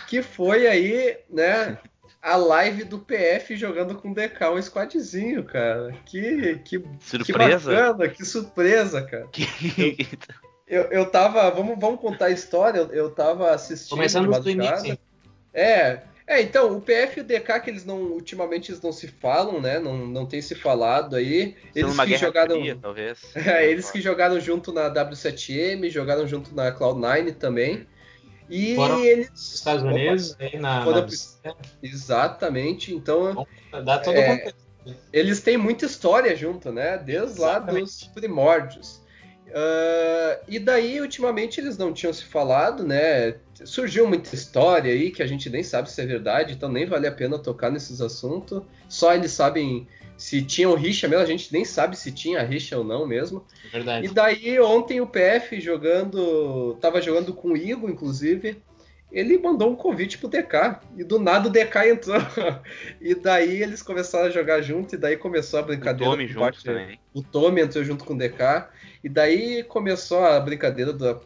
que 0.07 0.21
foi 0.21 0.67
aí, 0.67 1.17
né? 1.29 1.77
A 2.21 2.35
live 2.35 2.83
do 2.83 2.99
PF 2.99 3.55
jogando 3.55 3.95
com 3.95 4.12
DK, 4.12 4.49
um 4.49 4.62
squadzinho, 4.62 5.43
cara. 5.43 5.93
Que, 6.05 6.59
que, 6.65 6.83
Surpresa? 6.99 7.71
que 7.71 7.75
bacana, 7.77 8.09
que 8.09 8.25
surpresa, 8.25 9.01
cara. 9.03 9.27
Que- 9.31 10.07
Eu, 10.67 10.83
eu 10.91 11.05
tava. 11.09 11.49
Vamos, 11.49 11.79
vamos 11.79 11.99
contar 11.99 12.25
a 12.25 12.31
história. 12.31 12.77
Eu, 12.79 12.91
eu 12.93 13.09
tava 13.09 13.51
assistindo. 13.51 13.89
Começando 13.97 14.31
de 14.31 14.39
do 14.39 14.49
início. 14.51 14.99
É. 15.51 16.01
É, 16.32 16.39
então, 16.44 16.78
o 16.78 16.80
PF 16.80 17.18
e 17.18 17.22
o 17.22 17.24
DK, 17.24 17.60
que 17.60 17.70
eles 17.72 17.84
não. 17.86 17.98
Ultimamente 18.04 18.70
eles 18.70 18.80
não 18.84 18.92
se 18.92 19.08
falam, 19.08 19.60
né? 19.60 19.80
Não, 19.80 19.98
não 20.06 20.28
tem 20.28 20.39
se 20.44 20.54
falado 20.54 21.15
aí. 21.15 21.56
Eles 21.76 21.98
que 22.00 22.18
jogaram. 22.18 22.60
fria, 22.60 22.78
talvez. 22.80 23.20
É, 23.36 23.68
eles 23.68 23.89
que 23.89 24.00
jogaram 24.00 24.39
junto 24.39 24.72
na 24.72 24.94
W7M, 24.94 25.89
jogaram 25.89 26.28
junto 26.28 26.54
na 26.54 26.72
Cloud9 26.72 27.34
também. 27.34 27.88
E 28.48 28.76
Foram- 28.76 29.04
eles. 29.04 29.32
Os 29.34 29.56
Estados 29.56 29.84
Unidos, 29.84 30.36
aí 30.39 30.60
na. 30.60 30.84
Foram 30.84 31.02
na- 31.44 31.56
Exatamente. 31.82 32.94
Então, 32.94 33.46
Dá 33.84 33.98
todo 34.00 34.15
É, 34.18 34.38
contexto. 34.38 34.56
eles 35.12 35.42
têm 35.42 35.58
muita 35.58 35.86
história 35.86 36.36
junto, 36.36 36.72
né? 36.72 36.98
Desde 36.98 37.39
lá 37.39 37.54
Exatamente. 37.58 37.84
dos 37.86 38.04
primórdios. 38.13 39.02
Ah, 39.53 40.39
e 40.47 40.59
daí, 40.59 40.99
ultimamente, 40.99 41.59
eles 41.59 41.77
não 41.77 41.93
tinham 41.93 42.13
se 42.13 42.23
falado, 42.23 42.83
né? 42.83 43.35
Surgiu 43.65 44.07
muita 44.07 44.33
história 44.33 44.91
aí 44.91 45.12
que 45.12 45.23
a 45.23 45.27
gente 45.27 45.49
nem 45.49 45.63
sabe 45.63 45.91
se 45.91 46.01
é 46.01 46.05
verdade, 46.05 46.53
então 46.53 46.69
nem 46.69 46.85
vale 46.85 47.07
a 47.07 47.12
pena 47.12 47.38
tocar 47.38 47.71
nesses 47.71 48.01
assuntos. 48.01 48.62
Só 48.88 49.13
eles 49.13 49.31
sabem 49.31 49.88
se 50.17 50.41
tinham 50.41 50.75
rixa 50.75 51.07
mesmo, 51.07 51.23
a 51.23 51.27
gente 51.27 51.51
nem 51.53 51.63
sabe 51.63 51.97
se 51.97 52.12
tinha 52.12 52.43
rixa 52.43 52.77
ou 52.77 52.83
não 52.83 53.07
mesmo. 53.07 53.45
E 53.63 53.69
Verdade. 53.69 54.07
daí, 54.09 54.59
ontem 54.59 54.99
o 54.99 55.07
PF 55.07 55.62
jogando. 55.62 56.77
Tava 56.81 57.01
jogando 57.01 57.33
com 57.33 57.49
o 57.49 57.57
Igor, 57.57 57.89
inclusive. 57.89 58.62
Ele 59.12 59.38
mandou 59.39 59.72
um 59.72 59.76
convite 59.76 60.17
pro 60.17 60.28
DK. 60.28 60.80
E 60.98 61.04
do 61.04 61.17
nada 61.19 61.48
o 61.48 61.52
DK 61.52 61.89
entrou. 61.89 62.17
E 63.02 63.15
daí 63.15 63.62
eles 63.63 63.82
começaram 63.82 64.28
a 64.28 64.30
jogar 64.30 64.62
junto. 64.62 64.95
E 64.95 64.98
daí 64.98 65.17
começou 65.17 65.60
a 65.60 65.63
O 65.63 65.65
brincadeira. 65.65 66.12
Tommy 66.12 66.26
por 66.26 66.34
junto 66.34 66.43
parte- 66.43 66.63
também. 66.63 67.00
O 67.13 67.24
Tommy 67.24 67.62
entrou 67.62 67.84
junto 67.84 68.06
com 68.06 68.13
o 68.13 68.17
DK. 68.17 68.67
E 69.04 69.10
daí 69.10 69.63
começou 69.63 70.24
a 70.26 70.39
brincadeira 70.39 70.93
da 70.93 71.19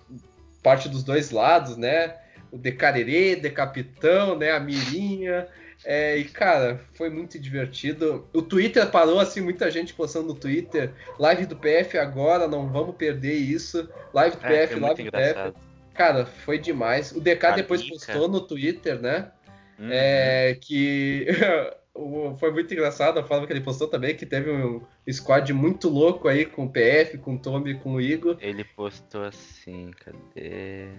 parte 0.62 0.88
dos 0.88 1.04
dois 1.04 1.32
lados, 1.32 1.76
né? 1.76 2.16
O 2.52 2.58
Decarerê, 2.58 3.36
Decapitão, 3.36 4.38
né? 4.38 4.52
A 4.52 4.60
Mirinha. 4.60 5.48
É, 5.86 6.16
e 6.18 6.24
cara, 6.24 6.80
foi 6.94 7.10
muito 7.10 7.38
divertido. 7.38 8.26
O 8.32 8.42
Twitter 8.42 8.90
parou 8.90 9.20
assim, 9.20 9.42
muita 9.42 9.70
gente 9.70 9.94
postando 9.94 10.28
no 10.28 10.34
Twitter. 10.36 10.92
Live 11.20 11.46
do 11.46 11.58
PF 11.58 11.98
agora, 11.98 12.48
não 12.48 12.70
vamos 12.70 12.96
perder 12.96 13.34
isso. 13.34 13.90
Live 14.14 14.38
do 14.38 14.46
É, 14.46 14.50
PF, 14.68 14.80
live 14.80 15.04
do 15.04 15.12
PF. 15.12 15.54
Cara, 15.94 16.26
foi 16.26 16.58
demais. 16.58 17.12
O 17.12 17.22
DK 17.22 17.46
A 17.46 17.52
depois 17.52 17.82
Mica. 17.82 17.96
postou 17.96 18.28
no 18.28 18.42
Twitter, 18.42 19.00
né? 19.00 19.32
Uhum. 19.78 19.90
É, 19.92 20.58
que 20.60 21.28
foi 22.40 22.52
muito 22.52 22.74
engraçado 22.74 23.20
a 23.20 23.24
forma 23.24 23.46
que 23.46 23.54
ele 23.54 23.62
postou 23.62 23.88
também, 23.88 24.16
que 24.16 24.26
teve 24.26 24.52
um 24.52 24.82
squad 25.12 25.52
muito 25.54 25.90
louco 25.90 26.28
aí 26.28 26.46
com 26.46 26.66
o 26.66 26.70
PF, 26.70 27.18
com 27.20 27.36
o 27.36 27.40
Tommy 27.40 27.76
com 27.76 27.94
o 27.94 28.02
Igor. 28.02 28.38
Ele 28.40 28.64
postou 28.64 29.24
assim, 29.24 29.92
cadê? 29.92 30.90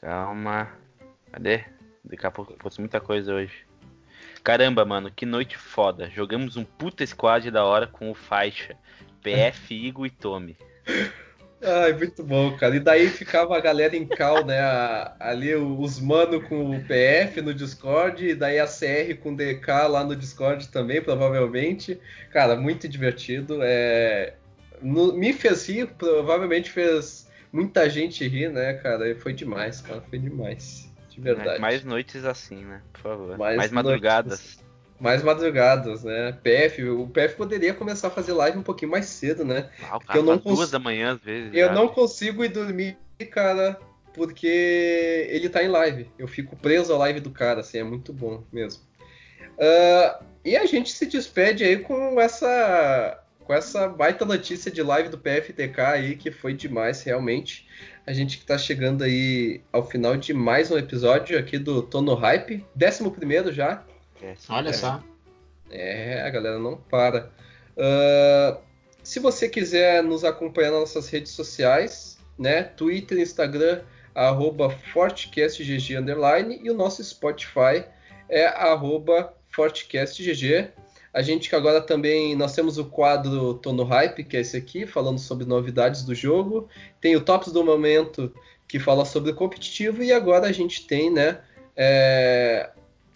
Calma. 0.00 0.72
Cadê? 1.30 1.64
Daqui 2.04 2.26
a 2.26 2.30
pouco 2.30 2.54
postou 2.54 2.82
muita 2.82 3.00
coisa 3.00 3.34
hoje. 3.34 3.66
Caramba, 4.42 4.84
mano, 4.84 5.10
que 5.10 5.26
noite 5.26 5.58
foda. 5.58 6.08
Jogamos 6.08 6.56
um 6.56 6.64
puta 6.64 7.04
squad 7.04 7.50
da 7.50 7.64
hora 7.64 7.86
com 7.86 8.10
o 8.10 8.14
faixa. 8.14 8.74
PF, 9.22 9.74
Igor 9.74 10.06
e 10.06 10.10
Tommy. 10.10 10.56
Ai, 11.62 11.92
muito 11.92 12.22
bom, 12.24 12.56
cara. 12.56 12.74
E 12.76 12.80
daí 12.80 13.08
ficava 13.08 13.56
a 13.56 13.60
galera 13.60 13.94
em 13.96 14.06
cal, 14.06 14.44
né? 14.44 14.58
a- 14.60 15.14
ali 15.20 15.54
os 15.54 16.00
mano 16.00 16.40
com 16.40 16.70
o 16.76 16.82
PF 16.84 17.42
no 17.42 17.52
Discord, 17.52 18.26
e 18.28 18.34
daí 18.34 18.58
a 18.58 18.66
CR 18.66 19.14
com 19.22 19.32
o 19.32 19.36
DK 19.36 19.86
lá 19.88 20.02
no 20.02 20.16
Discord 20.16 20.68
também, 20.68 21.02
provavelmente. 21.02 22.00
Cara, 22.32 22.56
muito 22.56 22.88
divertido. 22.88 23.58
É... 23.62 24.34
no- 24.80 25.12
me 25.12 25.32
fez 25.34 25.68
rir, 25.68 25.86
provavelmente 25.98 26.70
fez 26.70 27.28
muita 27.52 27.90
gente 27.90 28.26
rir, 28.26 28.50
né, 28.50 28.72
cara? 28.74 29.08
E 29.10 29.14
foi 29.14 29.34
demais, 29.34 29.82
cara. 29.82 30.00
Foi 30.08 30.18
demais. 30.18 30.88
De 31.10 31.20
verdade. 31.20 31.60
Mais 31.60 31.84
noites 31.84 32.24
assim, 32.24 32.64
né? 32.64 32.80
Por 32.92 33.00
favor. 33.02 33.36
Mais 33.36 33.38
Mais, 33.38 33.56
noites 33.56 33.72
madrugadas. 33.72 34.58
Mais 35.00 35.22
madrugadas, 35.22 36.04
né? 36.04 36.32
PF, 36.42 36.84
o 36.84 37.06
PF 37.08 37.34
poderia 37.36 37.72
começar 37.72 38.08
a 38.08 38.10
fazer 38.10 38.32
live 38.34 38.58
um 38.58 38.62
pouquinho 38.62 38.90
mais 38.90 39.06
cedo, 39.06 39.44
né? 39.44 39.70
Ah, 39.82 39.96
o 39.96 40.00
eu 40.00 40.00
cara 40.06 40.18
não 40.22 40.36
duas 40.36 40.58
cons- 40.58 40.70
da 40.70 40.78
manhã 40.78 41.12
às 41.14 41.20
vezes. 41.20 41.50
Eu 41.54 41.68
já. 41.68 41.72
não 41.72 41.88
consigo 41.88 42.44
ir 42.44 42.48
dormir, 42.48 42.98
cara, 43.30 43.78
porque 44.12 45.26
ele 45.30 45.48
tá 45.48 45.62
em 45.64 45.68
live. 45.68 46.06
Eu 46.18 46.28
fico 46.28 46.54
preso 46.56 46.92
à 46.92 46.98
live 46.98 47.20
do 47.20 47.30
cara, 47.30 47.60
assim, 47.60 47.78
é 47.78 47.82
muito 47.84 48.12
bom 48.12 48.44
mesmo. 48.52 48.82
Ah, 49.58 50.20
e 50.44 50.56
a 50.56 50.66
gente 50.66 50.92
se 50.92 51.06
despede 51.06 51.64
aí 51.64 51.78
com 51.78 52.20
essa 52.20 53.16
com 53.40 53.54
essa 53.54 53.88
baita 53.88 54.24
notícia 54.24 54.70
de 54.70 54.80
live 54.80 55.08
do 55.08 55.18
PFTK 55.18 55.80
aí, 55.80 56.14
que 56.16 56.30
foi 56.30 56.54
demais, 56.54 57.02
realmente. 57.02 57.66
A 58.06 58.12
gente 58.12 58.38
que 58.38 58.44
tá 58.46 58.56
chegando 58.56 59.02
aí 59.02 59.60
ao 59.72 59.84
final 59.84 60.16
de 60.16 60.32
mais 60.32 60.70
um 60.70 60.78
episódio 60.78 61.36
aqui 61.36 61.58
do 61.58 61.82
Tono 61.82 62.14
Hype, 62.14 62.64
décimo 62.76 63.10
primeiro 63.10 63.52
já. 63.52 63.84
É, 64.22 64.34
sim, 64.36 64.52
Olha 64.52 64.70
é. 64.70 64.72
só. 64.72 65.02
É, 65.70 66.22
a 66.22 66.30
galera 66.30 66.58
não 66.58 66.76
para. 66.76 67.30
Ah, 67.76 68.58
se 69.02 69.18
você 69.18 69.48
quiser 69.48 70.02
nos 70.02 70.24
acompanhar 70.24 70.70
nas 70.70 70.80
nossas 70.80 71.08
redes 71.08 71.32
sociais, 71.32 72.18
né? 72.38 72.62
Twitter, 72.62 73.18
Instagram, 73.18 73.82
arroba 74.14 74.70
FortCastGG 74.70 75.96
underline, 75.96 76.60
e 76.62 76.70
o 76.70 76.74
nosso 76.74 77.02
Spotify 77.02 77.84
é 78.28 78.46
arroba 78.46 79.34
FortCastGG. 79.48 80.68
A 81.12 81.22
gente 81.22 81.48
que 81.48 81.56
agora 81.56 81.80
também, 81.80 82.36
nós 82.36 82.54
temos 82.54 82.78
o 82.78 82.84
quadro 82.84 83.54
Tono 83.54 83.82
Hype, 83.82 84.22
que 84.22 84.36
é 84.36 84.40
esse 84.40 84.56
aqui, 84.56 84.86
falando 84.86 85.18
sobre 85.18 85.44
novidades 85.44 86.04
do 86.04 86.14
jogo. 86.14 86.68
Tem 87.00 87.16
o 87.16 87.20
Tops 87.20 87.52
do 87.52 87.64
Momento, 87.64 88.32
que 88.68 88.78
fala 88.78 89.04
sobre 89.04 89.32
o 89.32 89.34
competitivo, 89.34 90.04
e 90.04 90.12
agora 90.12 90.46
a 90.46 90.52
gente 90.52 90.86
tem, 90.86 91.10
né, 91.10 91.40
é, 91.76 92.70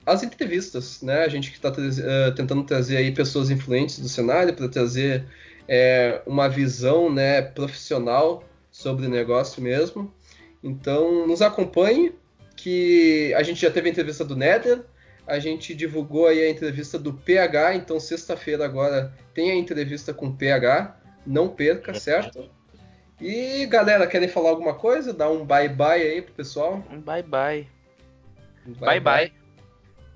as 0.06 0.22
entrevistas, 0.22 1.02
né? 1.02 1.24
A 1.24 1.28
gente 1.28 1.50
que 1.50 1.56
está 1.56 1.70
tentando 2.36 2.62
trazer 2.64 2.96
aí 2.96 3.12
pessoas 3.12 3.50
influentes 3.50 3.98
do 3.98 4.08
cenário 4.08 4.54
para 4.54 4.68
trazer 4.68 5.24
é, 5.68 6.20
uma 6.26 6.48
visão, 6.48 7.12
né, 7.12 7.42
profissional 7.42 8.44
sobre 8.70 9.06
o 9.06 9.10
negócio 9.10 9.62
mesmo. 9.62 10.12
Então, 10.62 11.26
nos 11.26 11.42
acompanhe, 11.42 12.14
que 12.56 13.34
a 13.34 13.42
gente 13.42 13.60
já 13.60 13.70
teve 13.70 13.88
a 13.88 13.92
entrevista 13.92 14.24
do 14.24 14.36
Nether, 14.36 14.84
a 15.26 15.38
gente 15.38 15.74
divulgou 15.74 16.26
aí 16.26 16.42
a 16.42 16.50
entrevista 16.50 16.98
do 16.98 17.12
PH, 17.12 17.74
então 17.74 17.98
sexta-feira 17.98 18.64
agora 18.64 19.12
tem 19.32 19.50
a 19.50 19.54
entrevista 19.54 20.12
com 20.12 20.26
o 20.26 20.34
PH, 20.34 20.96
não 21.26 21.48
perca, 21.48 21.94
certo? 21.94 22.50
E 23.20 23.66
galera, 23.66 24.06
querem 24.06 24.28
falar 24.28 24.50
alguma 24.50 24.74
coisa? 24.74 25.12
Dar 25.12 25.30
um 25.30 25.44
bye 25.44 25.68
bye 25.68 26.02
aí 26.02 26.22
pro 26.22 26.34
pessoal? 26.34 26.84
Um 26.90 27.00
bye 27.00 27.22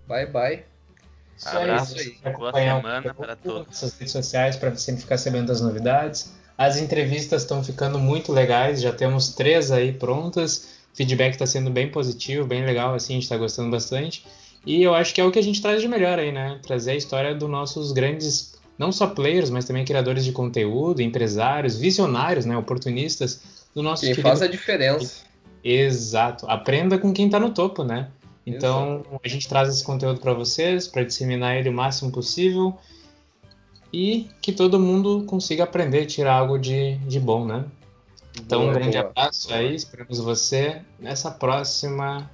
bye. 0.09 0.27
Bye. 0.27 0.64
Isso 1.37 1.49
Abraço. 1.49 1.99
aí, 1.99 2.18
você 2.21 2.31
Boa 2.31 2.53
semana 2.53 3.14
para 3.14 3.37
todos. 3.37 3.66
Nossas 3.68 3.97
redes 3.97 4.12
sociais 4.12 4.57
para 4.57 4.75
sempre 4.77 5.03
ficar 5.03 5.18
sabendo 5.18 5.47
das 5.47 5.61
novidades. 5.61 6.33
As 6.57 6.79
entrevistas 6.79 7.42
estão 7.42 7.62
ficando 7.62 7.99
muito 8.01 8.33
legais, 8.33 8.81
já 8.81 8.92
temos 8.92 9.35
três 9.35 9.71
aí 9.71 9.92
prontas. 9.92 10.79
O 10.92 10.97
feedback 10.97 11.35
está 11.35 11.47
sendo 11.47 11.71
bem 11.71 11.88
positivo, 11.88 12.44
bem 12.44 12.64
legal, 12.64 12.94
assim, 12.94 13.12
a 13.12 13.16
gente 13.16 13.23
está 13.23 13.37
gostando 13.37 13.71
bastante. 13.71 14.27
E 14.66 14.83
eu 14.83 14.92
acho 14.92 15.14
que 15.14 15.21
é 15.21 15.25
o 15.25 15.31
que 15.31 15.38
a 15.38 15.42
gente 15.42 15.62
traz 15.62 15.81
de 15.81 15.87
melhor 15.87 16.18
aí, 16.18 16.33
né? 16.33 16.59
Trazer 16.62 16.92
a 16.92 16.97
história 16.97 17.33
dos 17.33 17.49
nossos 17.49 17.92
grandes, 17.92 18.57
não 18.77 18.90
só 18.90 19.07
players, 19.07 19.51
mas 19.51 19.64
também 19.64 19.85
criadores 19.85 20.25
de 20.25 20.33
conteúdo, 20.33 21.01
empresários, 21.01 21.77
visionários, 21.77 22.44
né? 22.44 22.57
Oportunistas 22.57 23.40
do 23.73 23.81
nosso 23.81 24.03
Quem 24.03 24.11
querido 24.11 24.29
faz 24.29 24.42
a 24.42 24.49
diferença. 24.49 25.23
Exato. 25.62 26.51
Aprenda 26.51 26.99
com 26.99 27.12
quem 27.12 27.27
está 27.27 27.38
no 27.38 27.51
topo, 27.51 27.85
né? 27.85 28.09
Então, 28.48 29.04
a 29.22 29.28
gente 29.28 29.48
traz 29.48 29.68
esse 29.68 29.84
conteúdo 29.84 30.20
para 30.20 30.32
vocês, 30.32 30.87
para 30.88 31.02
disseminar 31.02 31.56
ele 31.56 31.68
o 31.68 31.72
máximo 31.72 32.11
possível 32.11 32.76
e 33.92 34.28
que 34.40 34.52
todo 34.52 34.78
mundo 34.78 35.24
consiga 35.26 35.64
aprender, 35.64 36.06
tirar 36.06 36.34
algo 36.34 36.58
de, 36.58 36.96
de 36.98 37.18
bom, 37.18 37.44
né? 37.46 37.64
Então, 38.40 38.61
Boa, 38.61 38.70
um 38.70 38.74
grande 38.74 38.98
boa. 38.98 39.11
abraço 39.11 39.52
aí, 39.52 39.74
esperamos 39.74 40.18
você 40.20 40.82
nessa 40.98 41.30
próxima 41.30 42.30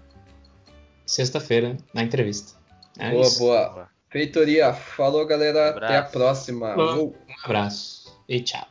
sexta-feira 1.07 1.77
na 1.93 2.03
entrevista. 2.03 2.53
É 2.99 3.11
Boa, 3.11 3.23
isso. 3.23 3.39
boa. 3.39 3.89
Feitoria, 4.11 4.73
falou 4.73 5.27
galera, 5.27 5.71
Abraço. 5.71 5.85
até 5.85 5.97
a 5.97 6.03
próxima. 6.03 6.77
Um 6.77 7.13
abraço 7.45 8.17
e 8.29 8.41
tchau. 8.41 8.67